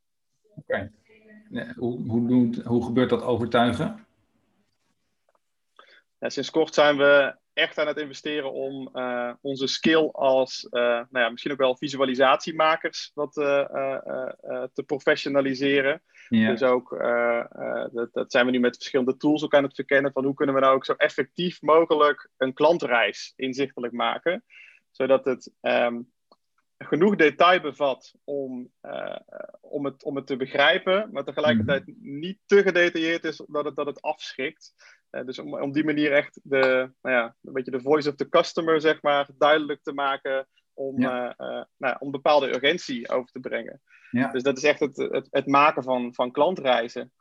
[0.58, 0.92] Oké.
[1.76, 4.06] Hoe, hoe, hoe gebeurt dat overtuigen?
[6.20, 10.82] Ja, sinds kort zijn we echt aan het investeren om uh, onze skill als, uh,
[10.82, 13.66] nou ja, misschien ook wel visualisatiemakers wat uh,
[14.74, 16.02] te professionaliseren.
[16.30, 16.52] Ja.
[16.52, 16.90] Dus ook,
[17.92, 20.56] dat, dat, zijn we nu met verschillende tools ook aan het verkennen van hoe kunnen
[20.56, 24.44] we nou ook zo effectief mogelijk een klantreis inzichtelijk maken.
[24.92, 26.12] Zodat het um,
[26.78, 29.18] genoeg detail bevat om, uh,
[29.62, 31.96] om, het, om het te begrijpen, maar tegelijkertijd -hmm.
[32.20, 34.74] niet te gedetailleerd is dat het, dat het afschrikt.
[35.12, 38.16] Uh, dus om, om die manier echt de, nou ja, een beetje de voice of
[38.16, 41.36] the customer, zeg maar, duidelijk te maken om, ja.
[41.38, 43.82] uh, nou, om bepaalde urgentie over te brengen.
[44.12, 44.32] Ja.
[44.32, 47.12] Dus dat is echt het, het, het maken van, van klantreizen.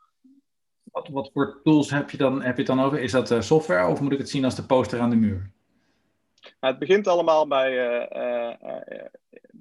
[0.82, 3.00] Wat, wat voor tools heb je, dan, heb je het dan over?
[3.00, 5.54] Is dat software of moet ik het zien als de poster aan de muur?
[6.60, 7.70] Nou, het begint allemaal bij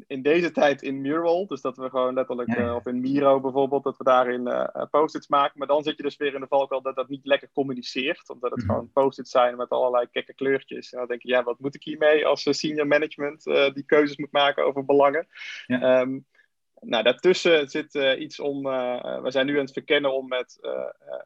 [0.07, 1.47] in deze tijd in Mural.
[1.47, 2.75] Dus dat we gewoon letterlijk, ja.
[2.75, 5.57] of in Miro bijvoorbeeld, dat we daarin post-its maken.
[5.57, 8.29] Maar dan zit je dus weer in de valkuil dat dat niet lekker communiceert.
[8.29, 8.75] Omdat het mm -hmm.
[8.75, 10.91] gewoon post-its zijn met allerlei gekke kleurtjes.
[10.91, 13.43] En dan denk je, ja, wat moet ik hiermee als senior management
[13.73, 15.27] die keuzes moet maken over belangen.
[15.67, 16.01] Ja.
[16.01, 16.25] Um,
[16.85, 18.67] nou, daartussen zit uh, iets om.
[18.67, 20.59] Uh, we zijn nu aan het verkennen om met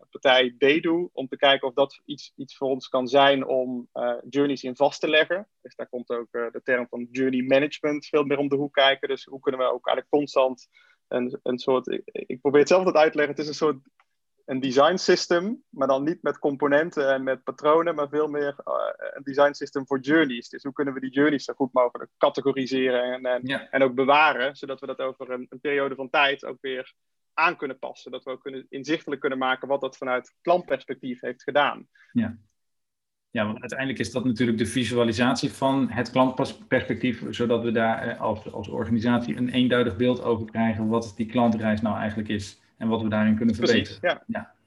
[0.10, 1.10] partij Bedu.
[1.14, 3.90] om te kijken of dat iets, iets voor ons kan zijn om
[4.30, 5.48] journeys in vast te leggen.
[5.62, 9.08] Dus daar komt ook de term van journey management veel meer om de hoek kijken.
[9.08, 10.68] Dus hoe kunnen we ook eigenlijk constant
[11.08, 11.88] een, een soort.
[11.88, 13.36] Ik, ik probeer het zelf dat uit te leggen.
[13.36, 13.78] Het is een soort
[14.50, 18.74] een design system, maar dan niet met componenten en met patronen, maar veel meer uh,
[19.14, 20.50] een design system voor journeys.
[20.50, 24.56] Dus hoe kunnen we die journeys zo goed mogelijk categoriseren en, en, en ook bewaren,
[24.56, 26.94] zodat we dat over een, een, periode van tijd ook weer
[27.34, 28.12] aan kunnen passen.
[28.12, 31.88] Dat we ook kunnen, inzichtelijk kunnen maken wat dat vanuit klantperspectief heeft gedaan.
[32.12, 32.38] Ja.
[33.32, 38.22] Ja, want uiteindelijk is dat natuurlijk de visualisatie van het klantperspectief, zodat we daar eh,
[38.22, 42.88] als, als organisatie een eenduidig beeld over krijgen wat die klantreis nou eigenlijk is en
[42.88, 44.00] wat we daarin kunnen verbeteren.
[44.00, 44.24] Precies, ja.
[44.28, 44.58] ja.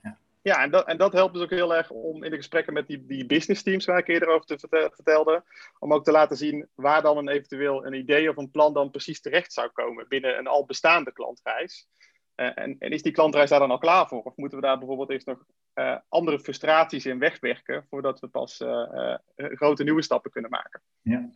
[0.42, 2.86] Ja, en, dat, en dat helpt dus ook heel erg om in de gesprekken met
[2.86, 5.44] die, die business teams waar ik eerder over te vertelde,
[5.78, 8.90] om ook te laten zien waar dan een eventueel een idee of een plan dan
[8.90, 11.88] precies terecht zou komen binnen een al bestaande klantreis.
[12.36, 14.22] Uh, en, en, is die klantreis daar dan al klaar voor?
[14.22, 15.44] Of moeten we daar bijvoorbeeld eerst nog
[15.74, 20.80] uh, andere frustraties in wegwerken voordat we pas uh, grote nieuwe stappen kunnen maken?
[21.00, 21.30] Ja.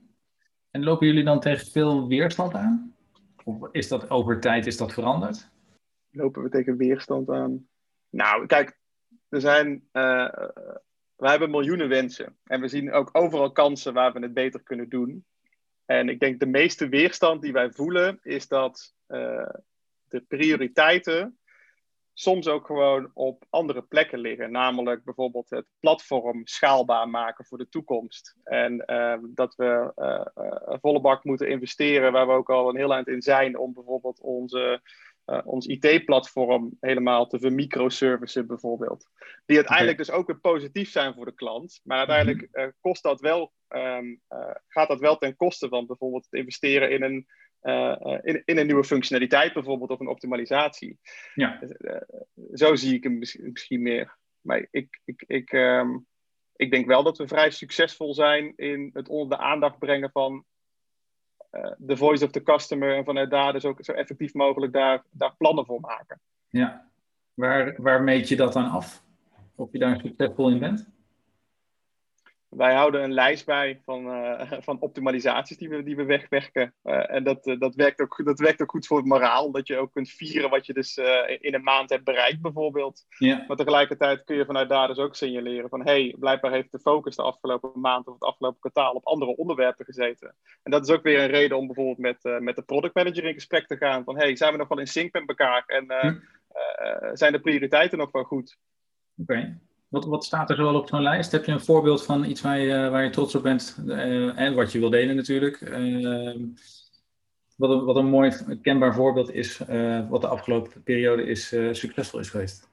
[0.71, 2.95] En lopen jullie dan tegen veel weerstand aan?
[3.45, 5.51] Of is dat over tijd is dat veranderd?
[6.17, 7.69] Lopen we tegen weerstand aan?
[8.11, 8.79] Nou, kijk,
[9.29, 10.33] er zijn, uh,
[11.17, 12.39] we hebben miljoenen wensen.
[12.45, 15.25] En we zien ook overal kansen waar we het beter kunnen doen.
[15.85, 19.49] En ik denk de meeste weerstand die wij voelen, is dat uh,
[20.09, 21.39] de prioriteiten
[22.13, 24.51] soms ook gewoon op andere plekken liggen.
[24.51, 28.37] Namelijk bijvoorbeeld het platform schaalbaar maken voor de toekomst.
[28.45, 32.95] En uh, dat we uh, volle bak moeten investeren, waar we ook al een heel
[32.95, 34.81] eind in zijn, om bijvoorbeeld onze
[35.27, 39.07] uh, ons IT-platform helemaal te vermicroservicen bijvoorbeeld.
[39.47, 41.81] Die uiteindelijk dus ook weer positief zijn voor de klant.
[41.85, 46.27] Maar uiteindelijk uh, kost dat wel, um, uh, gaat dat wel ten koste van bijvoorbeeld
[46.31, 47.27] het investeren in een,
[48.23, 50.99] in, in, een nieuwe functionaliteit bijvoorbeeld of een optimalisatie.
[51.35, 51.61] Ja.
[52.53, 54.17] zo zie ik hem misschien meer.
[54.41, 56.07] Maar ik, ik, ik, um,
[56.57, 60.35] ik denk wel dat we vrij succesvol zijn in het onder de aandacht brengen van
[60.35, 60.56] eh,
[61.79, 65.35] de voice of the customer en vanuit daar dus ook zo effectief mogelijk daar, daar
[65.39, 66.21] plannen voor maken.
[66.49, 66.89] Ja,
[67.35, 69.05] waar, waar meet je dat dan af?
[69.55, 70.89] Of je daar succesvol in bent?
[72.57, 76.75] Wij houden een lijst bij van, uh, van optimalisaties die we, die we wegwerken.
[76.85, 79.67] Uh, en dat, uh, dat, werkt ook, dat werkt ook goed voor het moraal, omdat
[79.67, 80.97] je ook kunt vieren wat je dus
[81.41, 83.05] in een maand hebt bereikt, bijvoorbeeld.
[83.19, 83.45] Ja.
[83.49, 86.79] Maar tegelijkertijd kun je vanuit daar dus ook signaleren van hé, hey, blijkbaar heeft de
[86.79, 90.35] focus de afgelopen maand of het afgelopen kwartaal op andere onderwerpen gezeten.
[90.63, 93.35] En dat is ook weer een reden om bijvoorbeeld met, met de product manager in
[93.35, 94.05] gesprek te gaan.
[94.05, 96.19] Van hé, hey, zijn we nog wel in sync met elkaar en hm.
[97.17, 98.59] zijn de prioriteiten nog wel goed?
[99.17, 99.59] Oké.
[99.89, 101.33] Wat, wat staat er zoal op zo'n lijst?
[101.33, 104.55] Heb je een voorbeeld van iets waar je, waar je trots op bent uh, en
[104.55, 105.61] wat je wil delen natuurlijk?
[105.61, 106.37] Uh,
[107.57, 112.21] wat, een, wat een mooi kenbaar voorbeeld is, uh, wat de afgelopen periode is, succesvol
[112.21, 112.69] is geweest.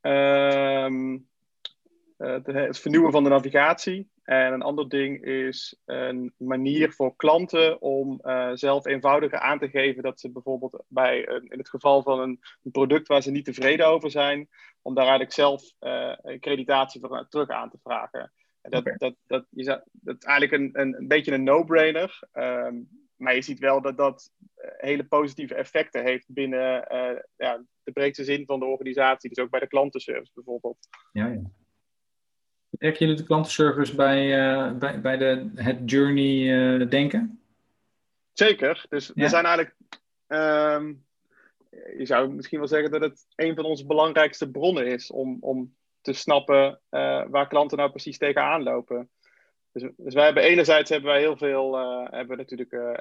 [0.00, 1.28] Um,
[2.16, 4.08] het vernieuwen van de navigatie.
[4.30, 9.68] En een ander ding is een manier voor klanten om uh, zelf eenvoudiger aan te
[9.68, 13.30] geven dat ze bijvoorbeeld bij een, in het geval van een, een, product waar ze
[13.30, 14.48] niet tevreden over zijn,
[14.82, 18.32] om daar eigenlijk zelf uh, een creditatie voor terug aan te vragen.
[18.60, 22.28] En dat, dat, dat, is, dat is eigenlijk een, een, een beetje een no-brainer.
[22.32, 27.62] Um, maar je ziet wel dat dat eh, hele positieve effecten heeft binnen uh, ja,
[27.82, 29.28] de breedste zin van de organisatie.
[29.28, 30.78] Dus ook bij de klantenservice bijvoorbeeld.
[31.12, 31.42] Ja, ja.
[32.80, 37.40] Betrekken jullie de klantenservice bij, uh, bij, bij de, het journey denken?
[38.32, 38.84] Zeker.
[38.88, 39.76] Dus we zijn eigenlijk...
[40.26, 41.04] Um,
[41.98, 45.74] je zou misschien wel zeggen dat het een van onze belangrijkste bronnen is om, om
[46.00, 49.10] te snappen uh, waar klanten nou precies tegenaan lopen.
[49.72, 52.92] Dus, dus wij hebben enerzijds hebben wij heel veel, uh, hebben natuurlijk uh,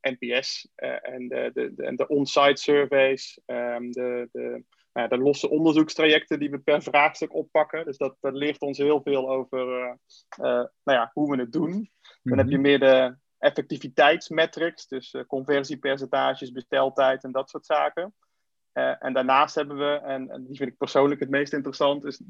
[0.00, 0.68] NPS
[1.02, 6.58] en de, de, de, de on-site surveys, um, de, de, de losse onderzoekstrajecten die we
[6.58, 7.84] per vraagstuk oppakken.
[7.84, 9.98] Dus dat, dat leert ons heel veel over
[10.36, 11.70] nou ja, hoe we het doen.
[11.70, 11.88] Dan
[12.22, 12.38] mm-hmm.
[12.38, 18.14] heb je meer de, effectiviteitsmetrics, dus uh, conversiepercentages, besteltijd en dat soort zaken.
[18.72, 22.22] En daarnaast hebben we, en, en, die vind ik persoonlijk het meest interessant, is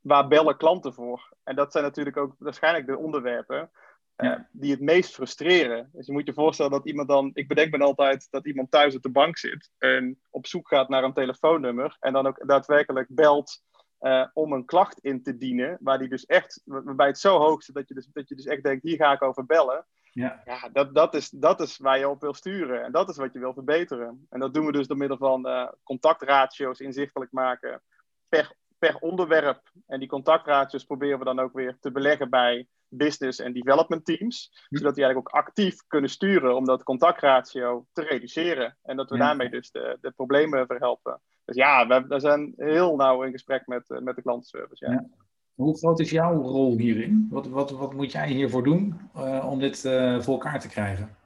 [0.00, 1.32] waar bellen klanten voor?
[1.44, 3.70] En dat zijn natuurlijk ook waarschijnlijk de onderwerpen
[4.16, 4.48] ja.
[4.52, 5.90] die het meest frustreren.
[5.92, 8.96] Dus je moet je voorstellen dat iemand dan, ik bedenk me altijd dat iemand thuis
[8.96, 13.08] op de bank zit en op zoek gaat naar een telefoonnummer en dan ook daadwerkelijk
[13.10, 13.62] belt
[14.00, 17.62] uh, om een klacht in te dienen, waar die dus echt, waarbij het zo hoog
[17.62, 19.86] zit dat je dus, dat je dus echt denkt, hier ga ik over bellen.
[20.12, 23.16] Ja, ja dat, dat, is, dat is waar je op wil sturen en dat is
[23.16, 24.26] wat je wil verbeteren.
[24.30, 27.82] En dat doen we dus door middel van uh, contactratio's inzichtelijk maken
[28.28, 33.38] per, per onderwerp en die contactratio's proberen we dan ook weer te beleggen bij business
[33.38, 34.66] en development teams.
[34.68, 34.76] Hm.
[34.76, 38.76] Zodat die eigenlijk ook actief kunnen sturen om dat contactratio te reduceren.
[38.82, 41.20] En dat we daarmee dus de, de problemen verhelpen.
[41.44, 44.90] Dus ja, we, we zijn heel nauw in gesprek met, eh, met de klantenservice.
[44.90, 45.06] Ja.
[45.54, 47.26] Hoe groot is jouw rol hierin?
[47.30, 51.16] Wat, wat, wat moet jij hiervoor doen uh, om dit uh, voor elkaar te krijgen?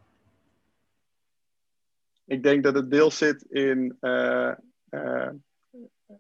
[2.24, 3.96] Ik denk dat het deel zit in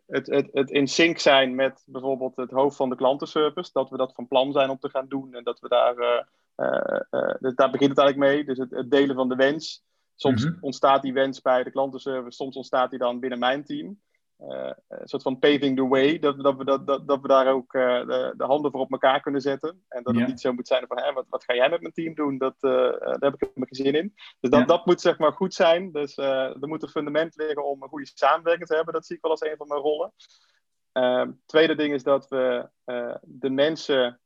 [0.06, 3.70] het, het, het in sync zijn met bijvoorbeeld het hoofd van de klantenservice.
[3.72, 5.94] Dat we dat van plan zijn om te gaan doen en dat we daar,
[7.40, 8.44] dus daar begint het eigenlijk mee.
[8.44, 9.84] Dus het, het delen van de wens.
[10.14, 10.54] Soms mhm.
[10.60, 14.00] ontstaat die wens bij de klantenservice, soms ontstaat die dan binnen mijn team.
[14.48, 17.52] Uh, een soort van paving the way, dat, dat, we, dat, dat, dat we daar
[17.52, 19.84] ook uh, de, de, handen voor op elkaar kunnen zetten.
[19.88, 21.92] En dat het niet zo moet zijn van, hè, wat, wat ga jij met mijn
[21.92, 22.38] team doen?
[22.38, 24.14] Dat, uh, daar heb ik helemaal geen zin in.
[24.40, 25.92] Dus dat, dat moet zeg maar goed zijn.
[25.92, 28.94] Dus er moet een fundament liggen om een goede samenwerking te hebben.
[28.94, 30.12] Dat zie ik wel als een van mijn rollen.
[30.92, 32.68] Ehm, tweede ding is dat we
[33.22, 34.20] de mensen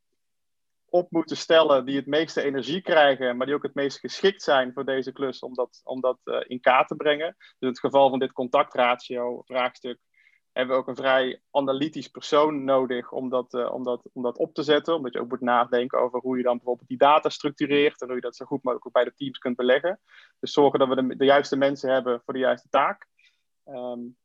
[0.95, 4.73] op moeten stellen die het meeste energie krijgen, maar die ook het meest geschikt zijn
[4.73, 7.35] voor deze klus om dat, om dat uh, in kaart te brengen.
[7.39, 9.99] Dus in het geval van dit contactratio vraagstuk
[10.53, 14.39] hebben we ook een vrij analytisch persoon nodig om dat, uh, om, dat, om dat
[14.39, 14.95] op te zetten.
[14.95, 18.17] Omdat je ook moet nadenken over hoe je dan bijvoorbeeld die data structureert en hoe
[18.17, 20.01] je dat zo goed mogelijk bij de teams kunt beleggen.
[20.41, 23.07] Dus zorgen dat we de, de juiste mensen hebben voor de juiste taak.
[23.65, 24.17] Um,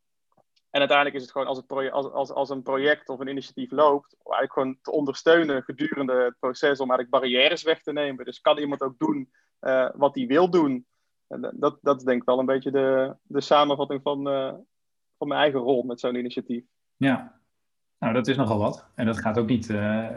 [0.70, 3.28] en uiteindelijk is het gewoon als, het project, als, als, als een project of een
[3.28, 8.26] initiatief loopt, eigenlijk gewoon te ondersteunen gedurende het proces om eigenlijk barrières weg te nemen.
[8.26, 9.30] Dus kan iemand ook doen
[9.62, 10.86] uh, wat hij wil doen.
[11.28, 14.54] En dat, dat is denk ik wel een beetje de, de samenvatting van, uh,
[15.18, 16.64] van mijn eigen rol met zo'n initiatief.
[16.96, 17.40] Ja,
[18.00, 18.88] nou dat is nogal wat.
[18.96, 20.08] En dat gaat ook niet uh,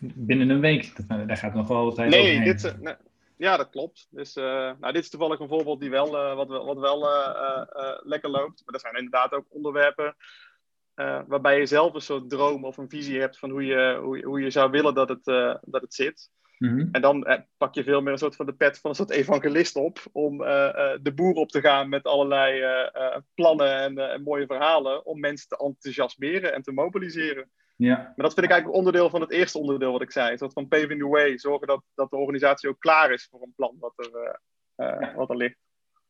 [0.00, 1.08] binnen een week.
[1.08, 2.94] daar gaat nog wel wat tijd nee, dit, nee,
[3.40, 4.06] ja, dat klopt.
[4.10, 4.44] Dus, uh,
[4.80, 8.62] nou, dit is toevallig een voorbeeld die wel, uh, wat, wat wel uh, lekker loopt.
[8.64, 10.16] Maar er zijn inderdaad ook onderwerpen
[11.26, 14.40] waarbij je zelf een soort droom of een visie hebt van hoe je, hoe, hoe
[14.40, 15.24] je zou willen dat het,
[15.60, 16.30] dat het zit.
[16.58, 16.88] Mm -hmm.
[16.92, 19.76] En dan pak je veel meer een soort van de pet van een soort evangelist
[19.76, 20.38] op om
[21.02, 22.64] de boer op te gaan met allerlei
[23.34, 27.50] plannen en, en mooie verhalen om mensen te enthousiasmeren en te mobiliseren.
[27.80, 27.96] Ja.
[27.96, 30.36] Maar dat vind ik eigenlijk onderdeel van het eerste onderdeel wat ik zei.
[30.36, 31.38] Soort van paving the way.
[31.38, 34.10] Zorgen dat, dat de organisatie ook klaar is voor een plan wat er,
[34.76, 35.14] uh, ja.
[35.14, 35.56] wat er ligt.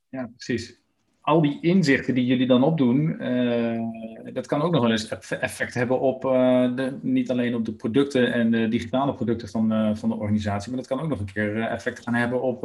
[0.08, 0.80] Ja, precies.
[1.20, 5.74] Al die inzichten die jullie dan opdoen, uh, dat kan ook nog wel eens effect
[5.74, 6.30] hebben op uh,
[6.76, 10.80] de, niet alleen op de producten en de digitale producten van, van de organisatie, maar
[10.80, 12.64] dat kan ook nog een keer effect gaan hebben op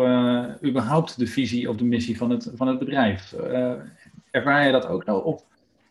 [0.63, 3.33] überhaupt de visie of de missie van het, van het bedrijf.
[4.31, 5.45] ervaar je dat ook nou of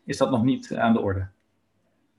[0.04, 1.32] is dat nog niet aan de orde?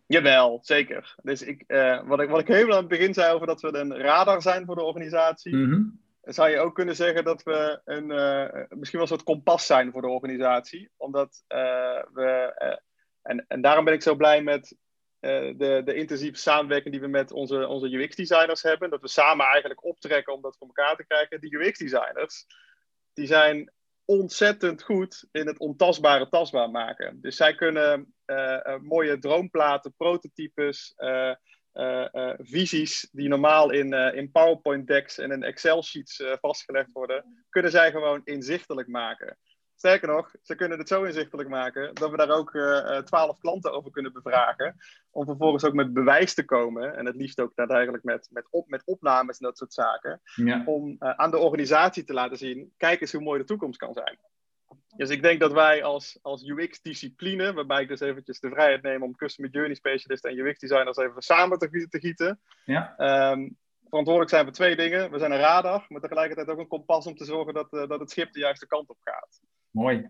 [0.08, 1.16] Jawel, zeker.
[1.22, 3.78] Dus ik, uh, wat, ik, wat ik helemaal aan het begin zei over dat we
[3.78, 6.02] een radar zijn voor de organisatie, mm-hmm.
[6.22, 9.92] zou je ook kunnen zeggen dat we een, uh, misschien wel een soort kompas zijn
[9.92, 10.90] voor de organisatie.
[10.98, 12.54] Omdat uh, we,
[13.22, 14.78] en, en daarom ben ik zo blij met
[15.20, 18.90] de, de intensieve samenwerking die we met onze, onze UX-designers hebben.
[18.90, 21.42] Dat we samen eigenlijk optrekken om dat voor elkaar te krijgen.
[21.42, 22.46] Die UX-designers,
[23.14, 23.72] die zijn
[24.06, 27.22] ontzettend goed in het ontastbare tastbaar maken.
[27.22, 31.34] Dus zij kunnen uh, mooie droomplaten, prototypes, uh,
[32.38, 37.92] visies die normaal in, in PowerPoint decks en in Excel sheets vastgelegd worden, kunnen zij
[37.92, 39.38] gewoon inzichtelijk maken.
[39.76, 42.52] Sterker nog, ze kunnen het zo inzichtelijk maken dat we daar ook
[43.06, 44.76] twaalf klanten over kunnen bevragen.
[45.12, 46.96] Om vervolgens ook met bewijs te komen.
[46.96, 50.22] En het liefst ook eigenlijk met, met, op, met opnames en dat soort zaken.
[50.36, 50.64] Ja.
[50.66, 54.20] Om aan de organisatie te laten zien: kijk eens hoe mooi de toekomst kan zijn.
[54.98, 59.04] Dus ik denk dat wij als, als UX-discipline, waarbij ik dus eventjes de vrijheid neem
[59.04, 62.40] om Customer Journey Specialist en UX-designers even samen te, te gieten.
[62.66, 62.96] Ja.
[63.32, 63.58] Um,
[63.96, 65.12] verantwoordelijk zijn voor twee dingen.
[65.12, 68.00] We zijn een radar, maar tegelijkertijd ook een kompas om te zorgen dat, uh, dat
[68.00, 69.42] het schip de juiste kant op gaat.
[69.72, 70.10] Mooi.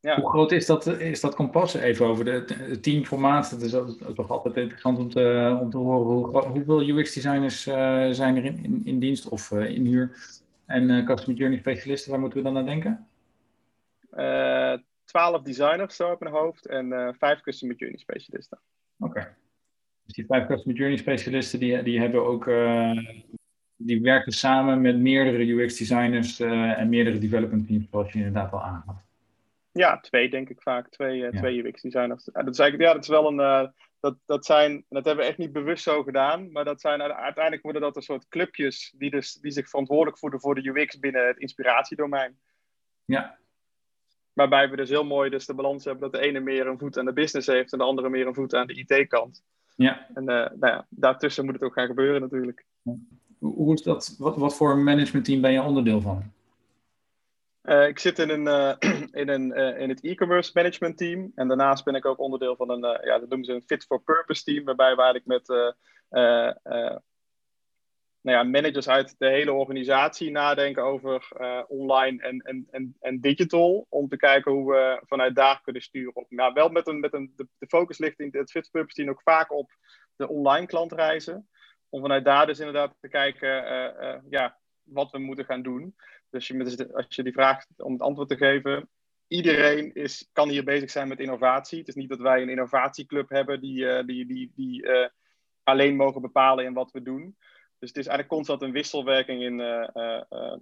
[0.00, 0.20] Ja.
[0.20, 1.74] Hoe groot is dat, is dat kompas?
[1.74, 3.50] Even over de, teamformaat.
[3.50, 3.70] Dat is
[4.14, 6.06] toch altijd interessant om te, om te horen.
[6.06, 7.74] Hoe, hoeveel UX-designers uh,
[8.10, 10.16] zijn er in, in, in dienst of uh, in huur?
[10.66, 13.06] En Customer Journey Specialisten, waar moeten we dan aan denken?
[15.04, 18.60] 12 designers zo op mijn hoofd en 5 Customer Journey specialisten.
[18.98, 19.36] Oké.
[20.12, 22.98] Dus die 5 Customer Journey specialisten die, die hebben ook, uh,
[23.76, 28.52] die werken samen met meerdere UX designers uh, en meerdere development teams, zoals je inderdaad
[28.52, 28.96] al aangaf.
[29.72, 30.88] Ja, twee denk ik vaak.
[30.88, 31.30] Twee, ja.
[31.30, 32.24] twee UX designers.
[32.24, 35.38] dat is eigenlijk, ja, dat is wel een, dat, dat zijn, dat hebben we echt
[35.38, 39.34] niet bewust zo gedaan, maar dat zijn uiteindelijk worden dat een soort clubjes die, dus,
[39.34, 42.38] die zich verantwoordelijk voelen voor de UX binnen het inspiratiedomein.
[43.04, 43.38] Ja,
[44.32, 46.98] Waarbij we dus heel mooi dus de balans hebben dat de ene meer een voet
[46.98, 49.42] aan de business heeft en de andere meer een voet aan de IT-kant.
[49.76, 50.06] Ja.
[50.14, 52.64] En uh, nou ja, daartussen moet het ook gaan gebeuren natuurlijk.
[53.38, 56.22] Hoe is dat, wat, wat voor managementteam ben je onderdeel van?
[57.62, 58.74] Uh, ik zit in, een, uh,
[59.22, 61.32] in, een, uh, in het e-commerce management team.
[61.34, 64.02] En daarnaast ben ik ook onderdeel van een, ja, dat noemen ze een fit for
[64.02, 64.64] purpose team.
[64.64, 65.46] Waarbij waar ik met
[68.22, 71.28] nou ja, managers uit de hele organisatie nadenken over
[71.68, 73.86] online en, en, en, en digital.
[73.88, 76.16] Om te kijken hoe we vanuit daar kunnen sturen.
[76.16, 76.26] Op.
[76.28, 79.22] Nou, wel met een, met een, de, focus ligt in het fit purpose team ook
[79.22, 79.70] vaak op
[80.16, 81.48] de online klantreizen.
[81.88, 83.48] Om vanuit daar dus inderdaad te kijken
[84.30, 85.94] ja, wat we moeten gaan doen.
[86.30, 88.88] Dus je, als je die vraagt om het antwoord te geven,
[89.26, 91.78] iedereen is, kan hier bezig zijn met innovatie.
[91.78, 94.86] Het is niet dat wij een innovatieclub hebben die, die, die, die
[95.62, 97.36] alleen mogen bepalen in wat we doen.
[97.82, 100.54] Dus het is eigenlijk constant een wisselwerking in uh,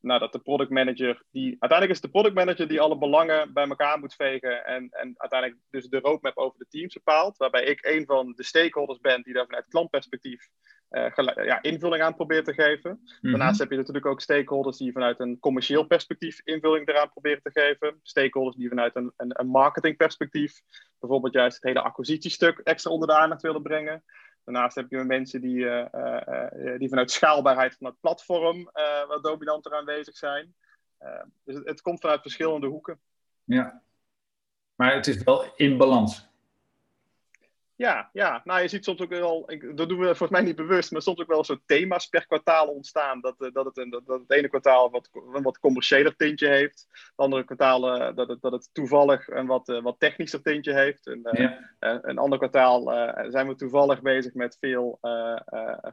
[0.00, 3.68] nou, dat de product manager, die, uiteindelijk is de product manager die alle belangen bij
[3.68, 7.36] elkaar moet vegen en, en uiteindelijk dus de roadmap over de teams bepaalt.
[7.36, 10.48] Waarbij ik een van de stakeholders ben die daar vanuit klantperspectief
[10.90, 11.10] uh,
[11.44, 13.00] ja, invulling aan probeert te geven.
[13.20, 13.30] Mhm.
[13.30, 17.60] Daarnaast heb je natuurlijk ook stakeholders die vanuit een commercieel perspectief invulling eraan proberen te
[17.60, 18.00] geven.
[18.02, 20.60] Stakeholders die vanuit een, een, een marketingperspectief
[20.98, 24.04] bijvoorbeeld juist het hele acquisitiestuk extra onder de aandacht willen brengen.
[24.46, 28.70] Daarnaast heb je mensen die, uh, die vanuit schaalbaarheid van het platform
[29.08, 30.54] wat dominanter aanwezig zijn.
[31.44, 33.00] dus het, het, komt vanuit verschillende hoeken.
[33.44, 33.82] Ja,
[34.74, 36.28] maar het is wel in balans.
[37.76, 40.56] Ja, ja, nou je ziet soms ook wel, ik, dat doen we volgens mij niet
[40.56, 43.20] bewust, maar soms ook wel soort thema's per kwartaal ontstaan.
[43.20, 47.12] Dat, dat, het, dat, dat het ene kwartaal wat, een wat commerciëler tintje heeft, het
[47.16, 51.06] andere kwartaal uh, dat, het, dat het toevallig een wat, uh, wat technischer tintje heeft.
[51.06, 51.76] En, ja.
[51.78, 52.82] een ander kwartaal
[53.30, 54.98] zijn we toevallig bezig met veel,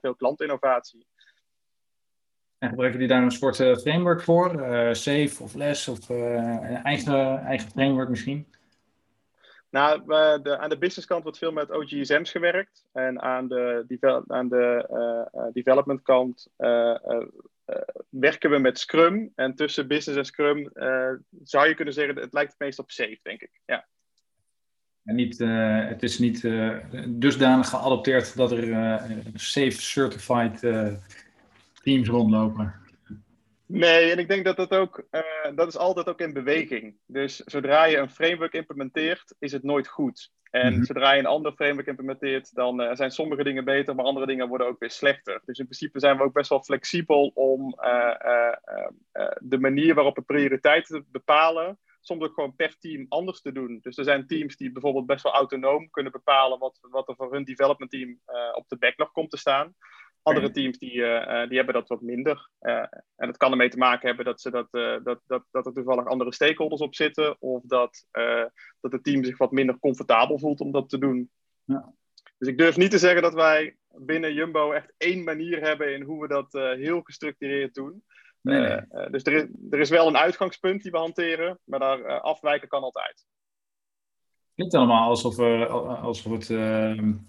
[0.01, 1.07] veel klantinnovatie.
[2.57, 4.49] En gebruiken jullie daar een soort framework voor?
[4.95, 8.47] safe of less of een eigen, eigen framework misschien?
[9.73, 10.05] Nou,
[10.43, 12.85] de, aan de businesskant wordt veel met OGSM's gewerkt.
[12.91, 14.87] En aan de, aan de
[15.35, 16.97] uh, development kant uh,
[18.09, 19.31] werken we met Scrum.
[19.35, 20.71] En tussen business en Scrum
[21.43, 23.61] zou je kunnen zeggen, het lijkt het meest op safe, denk ik.
[23.65, 23.87] Ja.
[25.03, 25.37] En niet,
[25.89, 26.41] het is niet
[27.07, 28.67] dusdanig geadopteerd dat er
[29.33, 30.59] safe certified
[31.83, 32.82] teams rondlopen.
[33.65, 35.21] Nee, en ik denk dat dat ook, uh,
[35.55, 36.97] dat is altijd ook in beweging.
[37.05, 40.31] Dus zodra je een framework implementeert, is het nooit goed.
[40.49, 40.83] En mhm.
[40.83, 44.47] zodra je een ander framework implementeert, dan uh, zijn sommige dingen beter, maar andere dingen
[44.47, 45.41] worden ook weer slechter.
[45.45, 48.53] Dus in principe zijn we ook best wel flexibel om uh,
[49.39, 53.79] de manier waarop we prioriteiten bepalen, soms ook gewoon per team anders te doen.
[53.81, 57.33] Dus er zijn teams die bijvoorbeeld best wel autonoom kunnen bepalen wat, wat er voor
[57.33, 58.19] hun development team
[58.53, 59.75] op de backlog komt te staan.
[60.23, 62.49] Andere teams die, uh, die hebben dat wat minder.
[62.61, 62.77] Uh,
[63.15, 65.73] en dat kan ermee te maken hebben dat, ze dat, uh, dat, dat, dat er
[65.73, 67.41] toevallig andere stakeholders op zitten.
[67.41, 68.07] Of dat,
[68.81, 71.31] dat het team zich wat minder comfortabel voelt om dat te doen.
[71.63, 71.93] Ja.
[72.37, 76.01] Dus ik durf niet te zeggen dat wij binnen Jumbo echt één manier hebben in
[76.01, 78.03] hoe we dat heel gestructureerd doen.
[78.41, 78.81] Nee.
[79.11, 82.83] dus er is, er is wel een uitgangspunt die we hanteren, maar daar afwijken kan
[82.83, 83.25] altijd.
[84.45, 86.45] Het klinkt allemaal alsof, alsof het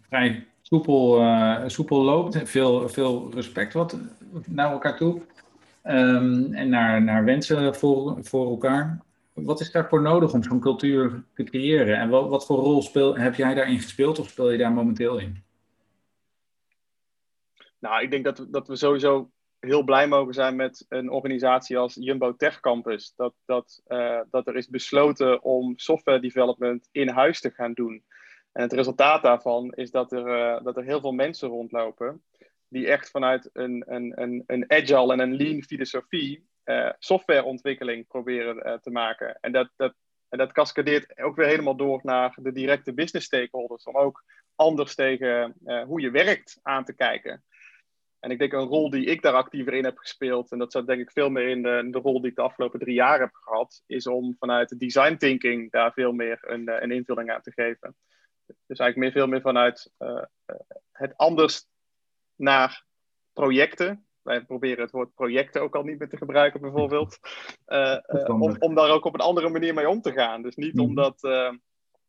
[0.08, 2.40] vrij soepel, uh, soepel loopt.
[2.44, 3.98] Veel, veel respect wat,
[4.46, 5.20] naar elkaar toe.
[5.84, 9.02] Um, en naar, naar wensen voor, voor elkaar.
[9.32, 11.96] Wat is daarvoor nodig om zo'n cultuur te creëren?
[11.98, 15.18] En wat, wat voor rol speel, heb jij daarin gespeeld of speel je daar momenteel
[15.18, 15.42] in?
[17.78, 21.94] Nou, ik denk dat, dat we sowieso heel blij mogen zijn met een organisatie als
[22.00, 23.12] Jumbo Tech Campus.
[23.16, 28.02] Dat, dat, uh, dat er is besloten om software development in huis te gaan doen.
[28.54, 32.22] En het resultaat daarvan is dat er, uh, dat er heel veel mensen rondlopen
[32.68, 38.56] die echt vanuit een, een, een, een agile en een lean filosofie uh, softwareontwikkeling proberen
[38.56, 39.38] uh, te maken.
[39.40, 39.94] En dat, dat,
[40.28, 44.24] en dat cascadeert ook weer helemaal door naar de directe business stakeholders, om ook
[44.54, 45.54] anders tegen
[45.86, 47.44] hoe je werkt aan te kijken.
[48.20, 50.86] En ik denk een rol die ik daar actiever in heb gespeeld, en dat zat
[50.86, 53.32] denk ik veel meer in de, de rol die ik de afgelopen drie jaar heb
[53.32, 57.52] gehad, is om vanuit de design thinking daar veel meer een, een invulling aan te
[57.52, 57.96] geven.
[58.46, 60.22] Dus eigenlijk meer, veel meer vanuit uh,
[60.92, 61.66] het anders
[62.36, 62.84] naar
[63.32, 64.06] projecten.
[64.22, 67.18] Wij proberen het woord projecten ook al niet meer te gebruiken, bijvoorbeeld.
[67.66, 67.98] Uh,
[68.40, 70.42] om, om daar ook op een andere manier mee om te gaan.
[70.42, 71.20] Dus niet mm omdat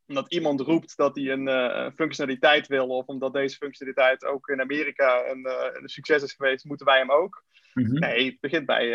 [0.08, 5.30] omdat iemand roept dat hij een functionaliteit wil, of omdat deze functionaliteit ook in Amerika
[5.30, 7.44] een, een succes is geweest, moeten wij hem ook.
[7.74, 8.00] Mhm.
[8.00, 8.90] Nee, het begint bij,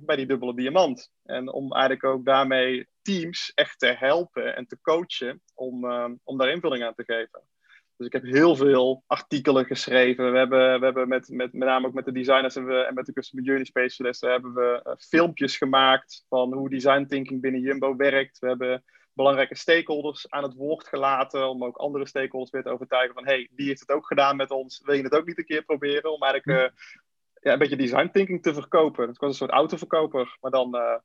[0.00, 1.12] bij die dubbele diamant.
[1.22, 6.38] En om eigenlijk ook daarmee teams echt te helpen en te coachen om, uh, om
[6.38, 7.42] daar invulling aan te geven.
[7.96, 10.32] Dus ik heb heel veel artikelen geschreven.
[10.32, 12.94] We hebben, we hebben met, met, met name ook met de designers en, we, en
[12.94, 17.60] met de customer journey specialisten hebben we uh, filmpjes gemaakt van hoe design thinking binnen
[17.60, 18.38] Jumbo werkt.
[18.38, 23.14] We hebben belangrijke stakeholders aan het woord gelaten om ook andere stakeholders weer te overtuigen
[23.14, 25.44] van hey, die heeft het ook gedaan met ons, wil je het ook niet een
[25.44, 26.12] keer proberen?
[26.12, 26.78] Om eigenlijk uh,
[27.40, 29.08] ja, een beetje design thinking te verkopen.
[29.08, 31.00] Het was een soort autoverkoper, maar dan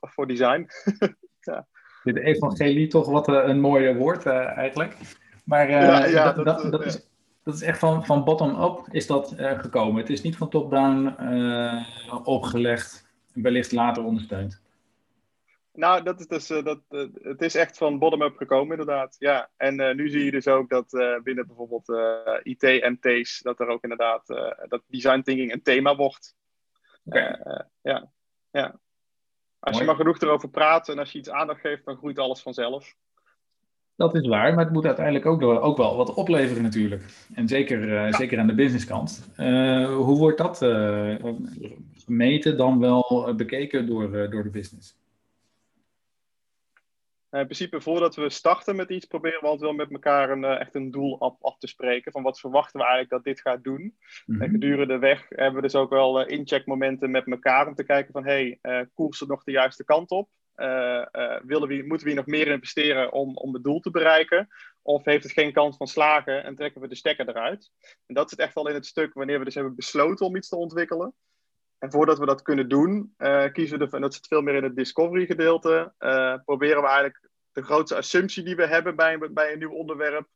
[0.00, 0.66] voor design.
[1.44, 1.66] ja.
[2.02, 4.96] Dit evangelie toch wat een mooie woord eigenlijk.
[5.44, 7.08] Maar ja, ja, dat, dat, dat, is,
[7.42, 10.00] dat is echt van, van bottom-up is dat gekomen.
[10.00, 11.14] Het is niet van top-down
[12.24, 14.62] opgelegd, wellicht later ondersteund.
[15.74, 19.16] Nou, dat is dus, uh, dat, uh, het is echt van bottom-up gekomen, inderdaad.
[19.18, 19.50] Ja.
[19.56, 20.90] En uh, nu zie je dus ook dat
[21.22, 21.88] binnen bijvoorbeeld
[22.42, 24.26] IT-MT's, dat er ook inderdaad,
[24.68, 26.36] dat design thinking een thema wordt.
[27.04, 27.66] Okay.
[27.82, 28.10] ja,
[28.50, 28.80] ja.
[29.64, 32.42] Als je maar genoeg erover praat en als je iets aandacht geeft, dan groeit alles
[32.42, 32.94] vanzelf.
[33.96, 37.02] Dat is waar, maar het moet uiteindelijk ook, door, ook wel wat opleveren natuurlijk.
[37.34, 38.12] En zeker, ja.
[38.12, 39.28] zeker aan de businesskant.
[39.86, 40.58] hoe wordt dat
[41.94, 44.96] gemeten dan wel bekeken door, door de business?
[47.34, 50.42] Eh, in principe, voordat we starten met iets, proberen we altijd wel met elkaar een,
[50.42, 52.12] uh, echt een doel af, af, te spreken.
[52.12, 53.96] Van wat verwachten we eigenlijk dat dit gaat doen.
[54.26, 57.74] Mm En gedurende de weg hebben we dus ook wel uh, incheckmomenten met elkaar om
[57.74, 60.28] te kijken van, hey, uh, koersen nog de juiste kant op?
[61.44, 64.48] willen we, moeten we hier nog meer investeren om, om het doel te bereiken?
[64.82, 67.70] Of heeft het geen kans van slagen en trekken we de stekker eruit?
[68.06, 70.48] En dat zit echt al in het stuk wanneer we dus hebben besloten om iets
[70.48, 71.14] te ontwikkelen.
[71.84, 74.54] En voordat we dat kunnen doen, uh, kiezen we, de, en dat zit veel meer
[74.54, 79.18] in het discovery gedeelte, uh, proberen we eigenlijk de grootste assumptie die we hebben bij,
[79.18, 80.28] bij een nieuw onderwerp,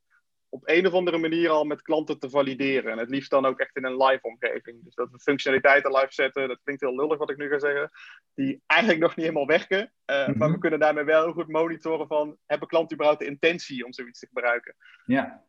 [0.49, 2.93] op een of andere manier al met klanten te valideren.
[2.93, 4.85] En het liefst dan ook echt in een live omgeving.
[4.85, 7.91] Dus dat we functionaliteiten live zetten, dat klinkt heel lullig wat ik nu ga zeggen,
[8.35, 9.79] die eigenlijk nog niet helemaal werken.
[9.79, 10.39] Uh, mm -hmm.
[10.39, 13.93] Maar we kunnen daarmee wel heel goed monitoren van, hebben klanten überhaupt de intentie om
[13.93, 14.75] zoiets te gebruiken?
[15.07, 15.43] Ja,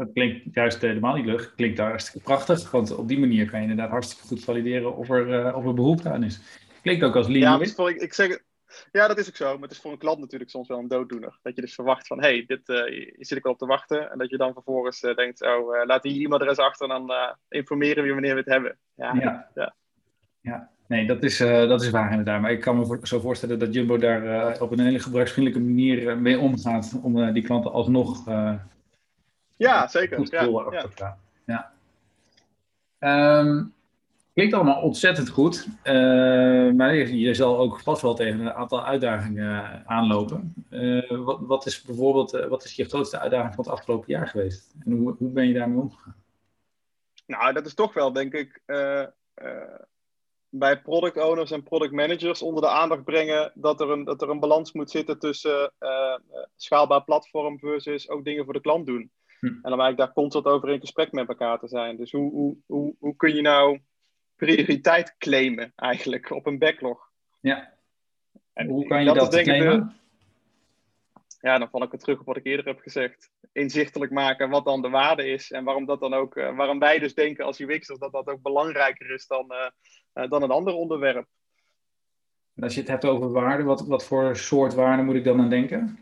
[0.00, 1.54] dat klinkt juist helemaal niet lucht.
[1.54, 2.70] Klinkt daar hartstikke prachtig.
[2.70, 5.74] Want op die manier kan je inderdaad hartstikke goed valideren of er, uh, of er
[5.74, 6.40] behoefte aan is.
[6.82, 7.60] Klinkt ook als lean.
[7.60, 8.38] Ja, voor, ik, zeg,
[8.92, 9.52] ja, dat is ook zo.
[9.52, 11.38] Maar het is voor een klant natuurlijk soms wel een dooddoener.
[11.42, 13.66] Dat je dus verwacht van, hé, hey, dit uh, hier zit ik wel op te
[13.66, 14.10] wachten.
[14.10, 18.04] En dat je dan vervolgens uh, denkt, oh, laat die e-mailadres achter en dan informeren
[18.04, 18.78] we wanneer we het hebben.
[18.94, 19.50] Ja, ja.
[19.54, 19.74] ja.
[20.40, 20.70] ja.
[20.86, 22.40] Nee, dat is, dat is waar inderdaad.
[22.40, 26.38] Maar ik kan me zo voorstellen dat Jumbo daar op een hele gebruiksvriendelijke manier mee
[26.38, 27.00] omgaat.
[27.02, 28.24] Om die klanten alsnog
[29.68, 30.26] ja, zeker.
[30.30, 31.72] Ja, ja.
[33.38, 33.74] Um,
[34.32, 35.66] klinkt allemaal ontzettend goed.
[35.84, 40.54] Uh, maar je zal ook vast wel tegen een aantal uitdagingen aanlopen.
[40.70, 44.28] Uh, wat, wat, is bijvoorbeeld uh, wat is je grootste uitdaging van het afgelopen jaar
[44.28, 44.74] geweest?
[44.84, 46.16] En hoe, hoe ben je daarmee omgegaan?
[47.26, 48.62] Nou, dat is toch wel, denk ik,
[50.48, 54.30] bij product owners en product managers onder de aandacht brengen dat er een, dat er
[54.30, 55.72] een balans moet zitten tussen
[56.56, 59.10] schaalbaar platform versus ook dingen voor de klant doen.
[59.40, 59.46] Hm.
[59.46, 61.96] En dan eigenlijk daar constant over in gesprek met elkaar te zijn.
[61.96, 63.80] Dus hoe, hoe, hoe, hoe kun je nou
[64.36, 67.10] prioriteit claimen eigenlijk op een backlog?
[67.40, 67.72] Ja.
[68.52, 70.00] En hoe kan je dat, dat claimen?
[71.40, 73.30] ja, dan val ik weer terug op wat ik eerder heb gezegd.
[73.52, 75.50] Inzichtelijk maken wat dan de waarde is.
[75.50, 78.42] En waarom dat dan ook, uh, waarom wij dus denken als UX'ers dat dat ook
[78.42, 81.26] belangrijker is dan, uh, uh, dan een ander onderwerp.
[82.54, 85.40] En als je het hebt over waarde, wat, wat voor soort waarde moet ik dan
[85.40, 85.98] aan denken?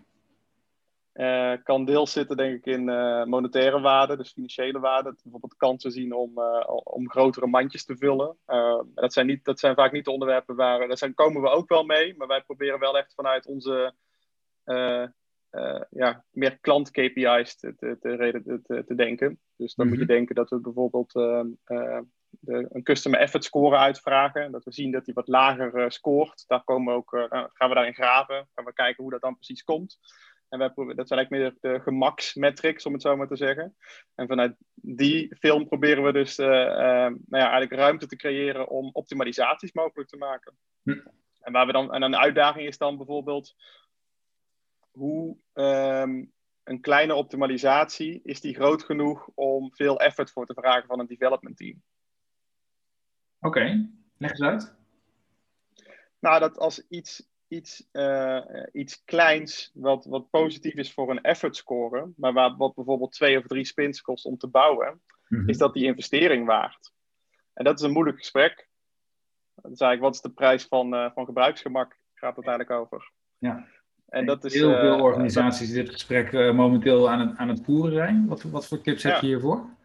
[1.18, 5.14] Uh, kan deels zitten, denk ik, in uh, monetaire waarde, dus financiële waarde.
[5.22, 8.36] Bijvoorbeeld kansen zien om, uh, om grotere mandjes te vullen.
[8.94, 10.88] dat, zijn niet, dat zijn vaak niet de onderwerpen waar.
[10.88, 13.94] Daar zijn, komen we ook wel mee, maar wij proberen wel echt vanuit onze
[15.90, 19.40] ja, meer klant-KPI's te, te, te, te, te denken.
[19.56, 19.98] Dus dan mm -hmm.
[19.98, 20.14] moet je mhm.
[20.14, 24.52] denken dat we bijvoorbeeld de, een customer effort score uitvragen.
[24.52, 26.44] Dat we zien dat die wat lager scoort.
[26.46, 28.48] Daar komen we ook, gaan we daarin graven.
[28.54, 29.98] Gaan we kijken hoe dat dan precies komt.
[30.48, 33.76] En wij proberen, dat zijn eigenlijk meer de gemaksmetrics, om het zo maar te zeggen.
[34.14, 36.52] En vanuit die film proberen we dus uh, uh,
[37.06, 40.58] nou ja, eigenlijk ruimte te creëren om optimalisaties mogelijk te maken.
[40.82, 41.00] Hm.
[41.40, 43.54] En, waar we dan, en een uitdaging is dan bijvoorbeeld
[44.90, 46.32] hoe um,
[46.64, 51.06] een kleine optimalisatie, is die groot genoeg om veel effort voor te vragen van een
[51.06, 51.82] development team?
[53.40, 53.90] Oké, okay.
[54.16, 54.76] leg eens uit.
[56.18, 58.40] Nou, dat als iets iets, uh,
[58.72, 63.38] iets kleins wat, wat positief is voor een effort score, maar waar, wat bijvoorbeeld twee
[63.38, 65.48] of drie spins kost om te bouwen, mm-hmm.
[65.48, 66.92] is dat die investering waard.
[67.54, 68.68] En dat is een moeilijk gesprek.
[69.54, 73.10] Dat is eigenlijk wat is de prijs van, uh, van gebruiksgemak, gaat het eigenlijk over.
[73.38, 73.66] Ja.
[74.08, 77.92] En dat is, heel veel organisaties die dit gesprek momenteel aan het, aan het voeren
[77.92, 78.26] zijn.
[78.26, 79.76] Wat, wat voor tips heb je hiervoor?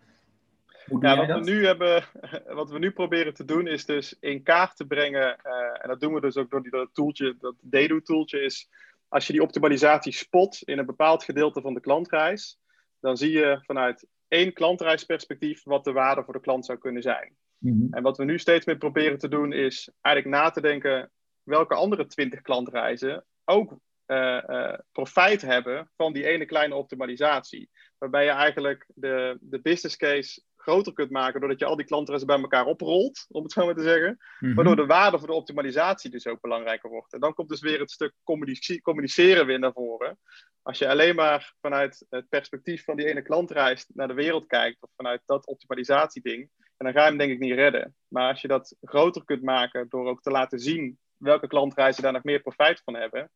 [1.00, 2.04] Ja, wat, we nu hebben,
[2.60, 6.00] wat we nu proberen te doen is dus in kaart te brengen, uh, en dat
[6.00, 8.70] doen we dus ook door die, dat tooltje, dat Dedo tooltje is,
[9.08, 12.60] als je die optimalisatie spot in een bepaald gedeelte van de klantreis,
[13.00, 17.36] dan zie je vanuit één klantreisperspectief wat de waarde voor de klant zou kunnen zijn.
[17.58, 17.94] Mm-hmm.
[17.94, 21.12] En wat we nu steeds meer proberen te doen is eigenlijk na te denken
[21.44, 23.78] welke andere twintig klantreizen ook
[24.08, 27.70] uh, uh, profijt hebben van die ene kleine optimalisatie.
[27.98, 32.26] Waarbij je eigenlijk de, de business case groter kunt maken doordat je al die klanten
[32.26, 34.18] bij elkaar oprolt, om het zo maar te zeggen.
[34.40, 34.54] Mhm.
[34.54, 37.14] Waardoor de waarde voor de optimalisatie dus ook belangrijker wordt.
[37.14, 40.20] En dan komt dus weer het stuk communice- communiceren weer naar voren.
[40.62, 44.82] Als je alleen maar vanuit het perspectief van die ene klantreis naar de wereld kijkt,
[44.82, 47.96] of vanuit dat optimalisatieding, en dan ga je hem denk ik niet redden.
[48.08, 52.14] Maar als je dat groter kunt maken door ook te laten zien welke klantreizen daar
[52.14, 53.32] nog meer profijt van hebben,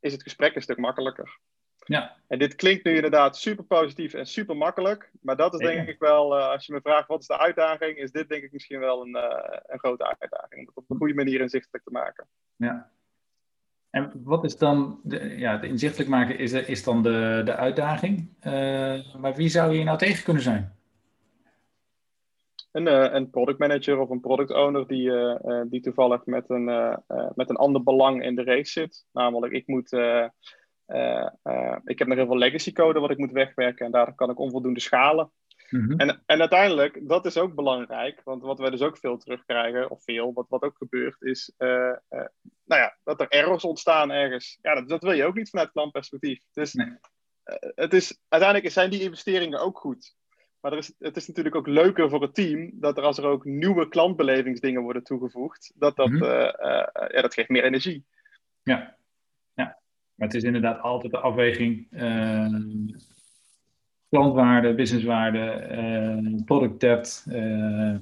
[0.00, 1.38] is het gesprek een stuk makkelijker.
[1.90, 2.16] Ja.
[2.26, 5.10] En dit klinkt nu inderdaad super positief en super makkelijk.
[5.20, 7.96] Maar dat is denk ik wel, eh, als je me vraagt wat is de uitdaging,
[7.96, 10.60] is dit denk ik misschien wel een, eh, een grote uitdaging.
[10.60, 12.26] Om het op een goede manier inzichtelijk te maken.
[12.56, 12.90] Ja.
[13.90, 18.28] En wat is dan, de, ja, het inzichtelijk maken is, is dan de, de uitdaging.
[18.40, 20.74] Eh, maar wie zou hier nou tegen kunnen zijn?
[22.72, 25.12] Een, een product manager of een product owner die,
[25.68, 26.64] die toevallig met een,
[27.34, 29.06] met een ander belang in de race zit.
[29.12, 29.92] Namelijk, ik moet.
[30.90, 34.14] Eh, eh, ik heb nog heel veel legacy code wat ik moet wegwerken en daardoor
[34.14, 35.30] kan ik onvoldoende schalen.
[35.70, 35.92] Mhm.
[36.00, 40.02] En, en uiteindelijk, dat is ook belangrijk, want wat wij dus ook veel terugkrijgen, of
[40.02, 41.92] veel, wat, wat ook gebeurt, is eh,
[42.64, 44.58] nou ja, dat er errors ontstaan ergens.
[44.62, 46.44] Ja, dat, dat wil je ook niet vanuit klantperspectief.
[46.52, 46.98] Dus Nee.
[47.74, 50.14] het is, uiteindelijk zijn die investeringen ook goed.
[50.60, 53.24] Maar er is, het is natuurlijk ook leuker voor het team dat er als er
[53.24, 56.24] ook nieuwe klantbelevingsdingen worden toegevoegd, dat dat, Mhm.
[56.24, 58.04] ja, dat geeft meer energie.
[58.62, 58.98] Ja.
[60.20, 61.86] Maar het is inderdaad altijd de afweging.
[61.90, 62.46] eh,
[64.08, 67.96] klantwaarde, businesswaarde, eh, product depth, eh,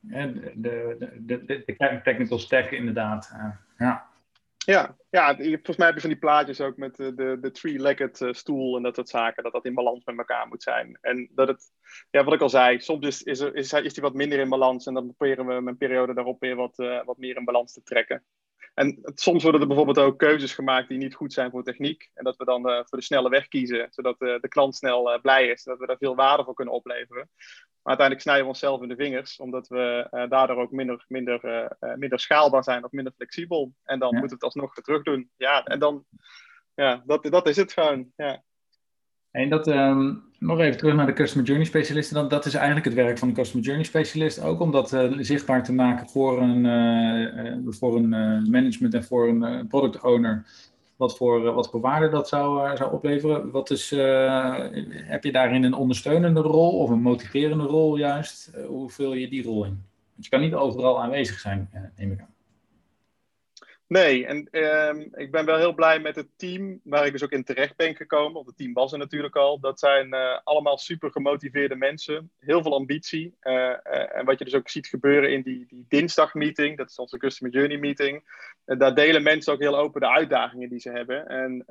[0.00, 3.32] de, de, de, de, technical stack inderdaad.
[3.78, 4.08] Ja.
[4.56, 8.76] Ja, ja volgens mij heb je van die plaatjes ook met de, de, three-legged stoel
[8.76, 10.98] en dat soort zaken, dat dat in balans met elkaar moet zijn.
[11.00, 11.62] En dat het,
[12.10, 15.14] ja, wat ik al zei, soms is, is, die wat minder in balans en dan
[15.14, 18.24] proberen we een periode daarop weer wat, wat meer in balans te trekken.
[18.80, 22.10] En het- soms worden er bijvoorbeeld ook keuzes gemaakt die niet goed zijn voor techniek.
[22.14, 25.12] En dat we dan eh, voor de snelle weg kiezen, zodat eh, de klant snel
[25.12, 27.28] eh, blij is, dat we daar veel waarde voor kunnen opleveren.
[27.82, 32.20] Maar uiteindelijk snijden we onszelf in de vingers, omdat we daardoor ook minder, minder, minder
[32.20, 33.72] schaalbaar zijn of minder flexibel.
[33.84, 34.18] En dan Ja.
[34.18, 35.30] moeten we het alsnog weer terug doen.
[35.36, 36.04] Ja, en dan,
[36.74, 38.12] ja, dat, dat is het gewoon.
[38.16, 38.42] Ja.
[39.30, 42.14] En dat, ehm, nog even terug naar de Customer Journey Specialisten.
[42.14, 44.42] Dan, dat is eigenlijk het werk van de Customer Journey Specialist.
[44.42, 48.08] Ook om dat eh, zichtbaar te maken voor een, eh, eh, voor een
[48.50, 50.44] management en voor een product owner.
[50.96, 53.50] Wat voor, wat voor waarde dat zou, zou opleveren.
[53.50, 53.90] Wat is,
[54.90, 58.52] heb je daarin een ondersteunende rol of een motiverende rol juist?
[58.66, 59.82] Hoe vul je die rol in?
[60.14, 62.34] Want je kan niet overal aanwezig zijn, neem ik aan.
[63.90, 67.30] Nee, en ehm, ik ben wel heel blij met het team waar ik dus ook
[67.30, 68.32] in terecht ben gekomen.
[68.32, 69.60] Want het team was er natuurlijk al.
[69.60, 72.30] Dat zijn eh, allemaal super gemotiveerde mensen.
[72.38, 73.36] Heel veel ambitie.
[73.40, 76.96] Eh, eh, en wat je dus ook ziet gebeuren in die, die dinsdagmeeting, dat is
[76.96, 78.22] onze Customer Journey meeting.
[78.64, 81.26] daar delen mensen ook heel open de uitdagingen die ze hebben.
[81.26, 81.64] En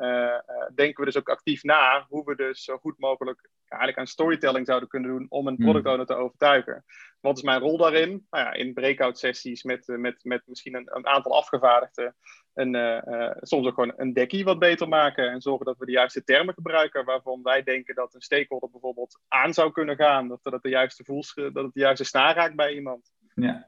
[0.75, 4.65] denken we dus ook actief na hoe we dus zo goed mogelijk eigenlijk aan storytelling
[4.65, 5.63] zouden kunnen doen om een Hmm.
[5.63, 6.83] product owner te overtuigen.
[7.19, 8.25] Wat is mijn rol daarin?
[8.29, 12.15] Nou ja, in breakout sessies met, eh, met, met misschien een, een aantal afgevaardigden.
[12.53, 15.31] En eh, eh, soms ook gewoon een dekkie wat beter maken.
[15.31, 19.19] En zorgen dat we de juiste termen gebruiken waarvan wij denken dat een stakeholder bijvoorbeeld
[19.27, 20.27] aan zou kunnen gaan.
[20.27, 23.11] Dat het de juiste voels, dat het de juiste snaar raakt bij iemand.
[23.35, 23.67] Ja.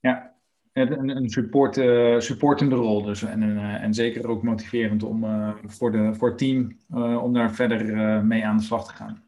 [0.00, 0.34] Ja,
[0.72, 1.74] een, een support,
[2.24, 3.22] supportende rol dus.
[3.22, 5.24] En, en zeker ook motiverend om,
[5.66, 6.78] voor, de, voor het team
[7.22, 7.84] om daar verder
[8.24, 9.24] mee aan de slag te gaan.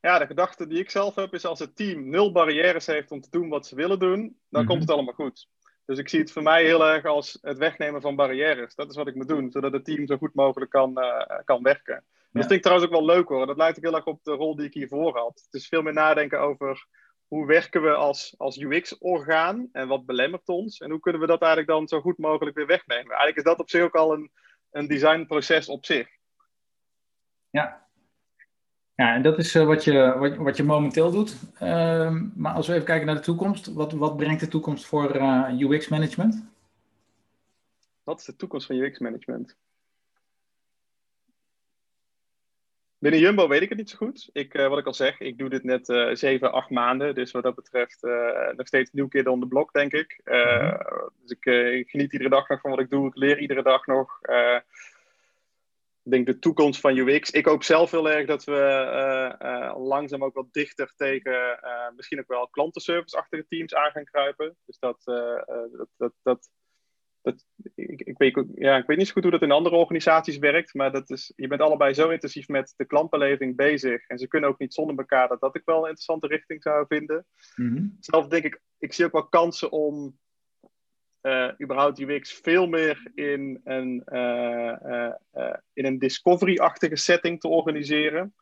[0.00, 3.20] Ja, de gedachte die ik zelf heb is als het team nul barrières heeft om
[3.20, 4.70] te doen wat ze willen doen, dan Mhm.
[4.70, 5.48] komt het allemaal goed.
[5.84, 8.74] Dus ik zie het voor mij heel erg als het wegnemen van barrières.
[8.74, 11.62] Dat is wat ik moet doen, zodat het team zo goed mogelijk kan, eh, kan
[11.62, 11.94] werken.
[11.94, 12.00] Ja.
[12.32, 13.46] Dat vind ik trouwens ook wel leuk hoor.
[13.46, 15.42] Dat lijkt ook heel erg op de rol die ik hiervoor had.
[15.44, 16.86] Het is veel meer nadenken over
[17.26, 20.78] hoe werken we als, als UX-orgaan en wat belemmert ons.
[20.80, 23.06] En hoe kunnen we dat eigenlijk dan zo goed mogelijk weer wegnemen.
[23.06, 24.30] Eigenlijk is dat op zich ook al een,
[24.70, 26.08] een designproces op zich.
[27.50, 27.87] Ja.
[28.98, 31.36] Ja, en dat is eh, wat, je, wat, wat je momenteel doet.
[31.58, 35.10] Ehm, maar als we even kijken naar de toekomst, wat, wat brengt de toekomst voor
[35.10, 36.44] eh, UX-management?
[38.02, 39.56] Wat is de toekomst van UX-management?
[42.98, 44.30] Binnen Jumbo weet ik het niet zo goed.
[44.32, 47.14] Ik, eh, wat ik al zeg, ik doe dit net eh zeven, acht maanden.
[47.14, 48.02] Dus wat dat betreft
[48.56, 50.20] nog steeds nieuw kid on the block, denk ik.
[50.24, 50.80] Eh,
[51.22, 51.44] Dus ik,
[51.74, 53.06] ik geniet iedere dag nog van wat ik doe.
[53.06, 54.20] Ik leer iedere dag nog.
[56.08, 57.30] Ik denk de toekomst van UX.
[57.30, 61.90] Ik hoop zelf heel erg dat we eh, eh, langzaam ook wat dichter tegen eh,
[61.96, 64.56] misschien ook wel klantenservice-achtige teams aan gaan kruipen.
[64.66, 66.48] Dus dat, dat, dat, dat,
[67.22, 67.44] dat
[67.74, 70.74] ik, ik, weet, ja, ik weet niet zo goed hoe dat in andere organisaties werkt,
[70.74, 74.06] maar dat is, je bent allebei zo intensief met de klantbeleving bezig.
[74.06, 76.84] En ze kunnen ook niet zonder elkaar dat dat ik wel een interessante richting zou
[76.88, 77.26] vinden.
[77.56, 77.86] Mhm.
[78.00, 80.18] Zelf denk ik, ik zie ook wel kansen om
[81.20, 88.34] eh, überhaupt UX veel meer in een, eh, eh, in een discovery-achtige setting te organiseren.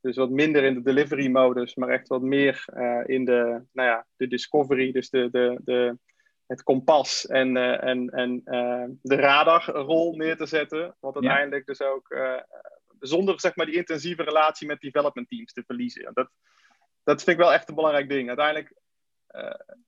[0.00, 2.64] Dus wat minder in de delivery modus, maar echt wat meer
[3.06, 5.98] in de, nou ja, de discovery, dus de, de, de,
[6.46, 8.40] het kompas en, en, en
[9.02, 10.96] de radarrol neer te zetten.
[11.00, 12.16] Wat uiteindelijk dus ook
[12.98, 16.10] zonder zeg maar, die intensieve relatie met development teams te verliezen.
[16.12, 16.30] Dat,
[17.02, 18.28] dat vind ik wel echt een belangrijk ding.
[18.28, 18.74] Uiteindelijk,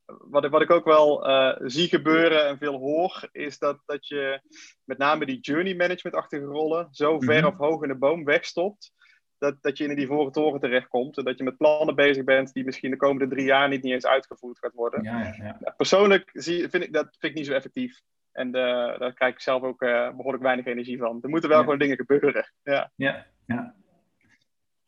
[0.04, 4.06] wat, ik, wat ik ook wel uh, zie gebeuren en veel hoor, is dat, dat
[4.06, 4.40] je
[4.84, 8.94] met name die journey management-achtige rollen zo ver mm of hoog in de boom wegstopt.
[9.38, 11.18] Dat, dat je in die voren toren terechtkomt.
[11.18, 13.92] En dat je met plannen bezig bent die misschien de komende drie jaar niet, niet
[13.92, 15.02] eens uitgevoerd gaat worden.
[15.02, 15.74] Ja, ja, ja.
[15.76, 18.00] persoonlijk zie, vind ik dat vind ik niet zo effectief.
[18.32, 21.18] En uh, daar krijg ik zelf ook uh, behoorlijk weinig energie van.
[21.22, 22.52] Er moeten wel gewoon dingen gebeuren.
[22.62, 23.26] Ja, ja.
[23.46, 23.74] ja.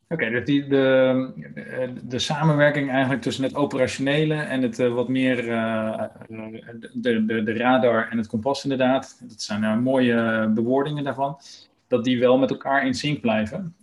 [0.08, 5.36] Oké, dus die, de, de samenwerking eigenlijk tussen het operationele en het uh, wat meer
[5.36, 9.20] de, de, de radar en het kompas inderdaad.
[9.28, 11.38] Dat zijn mooie bewoordingen daarvan.
[11.86, 13.74] Dat die wel met elkaar in sync blijven.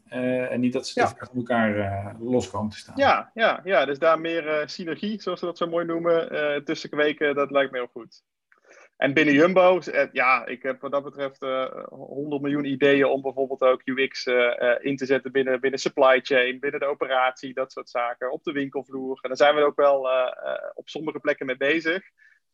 [0.49, 1.07] en niet dat ze ja.
[1.07, 2.95] van elkaar los komen te staan.
[2.97, 7.35] Ja, ja, ja, dus daar meer synergie, zoals we dat zo mooi noemen, tussen kweken,
[7.35, 8.23] dat lijkt me heel goed.
[8.97, 13.05] En binnen Jumbo, eh, ja, ik heb wat dat betreft uh, eh, 100 miljoen ideeën
[13.05, 16.85] om bijvoorbeeld ook UX uh, eh, in te zetten binnen, binnen supply chain, binnen de
[16.85, 19.19] operatie, dat soort zaken, op de winkelvloer.
[19.21, 20.07] En daar zijn we ook wel
[20.73, 22.03] op sommige plekken mee bezig.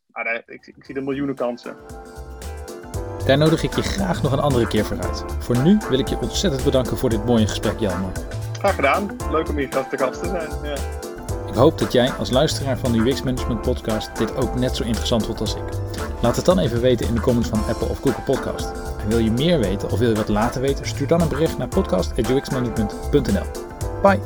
[0.06, 1.76] Maar ik, ik zie er miljoenen kansen.
[3.26, 5.24] Daar nodig ik je graag nog een andere keer voor uit.
[5.38, 8.12] Voor nu wil ik je ontzettend bedanken voor dit mooie gesprek, Jan.
[8.52, 9.16] Graag gedaan.
[9.30, 10.50] Leuk om hier te gast te zijn.
[10.62, 11.11] Ja.
[11.52, 14.84] Ik hoop dat jij als luisteraar van de UX Management Podcast dit ook net zo
[14.84, 15.62] interessant vond als ik.
[16.22, 18.72] Laat het dan even weten in de comments van Apple of Google Podcast.
[19.02, 21.58] En wil je meer weten of wil je wat laten weten, stuur dan een bericht
[21.58, 23.46] naar podcast.uxmanagement.nl.
[24.02, 24.20] Bye!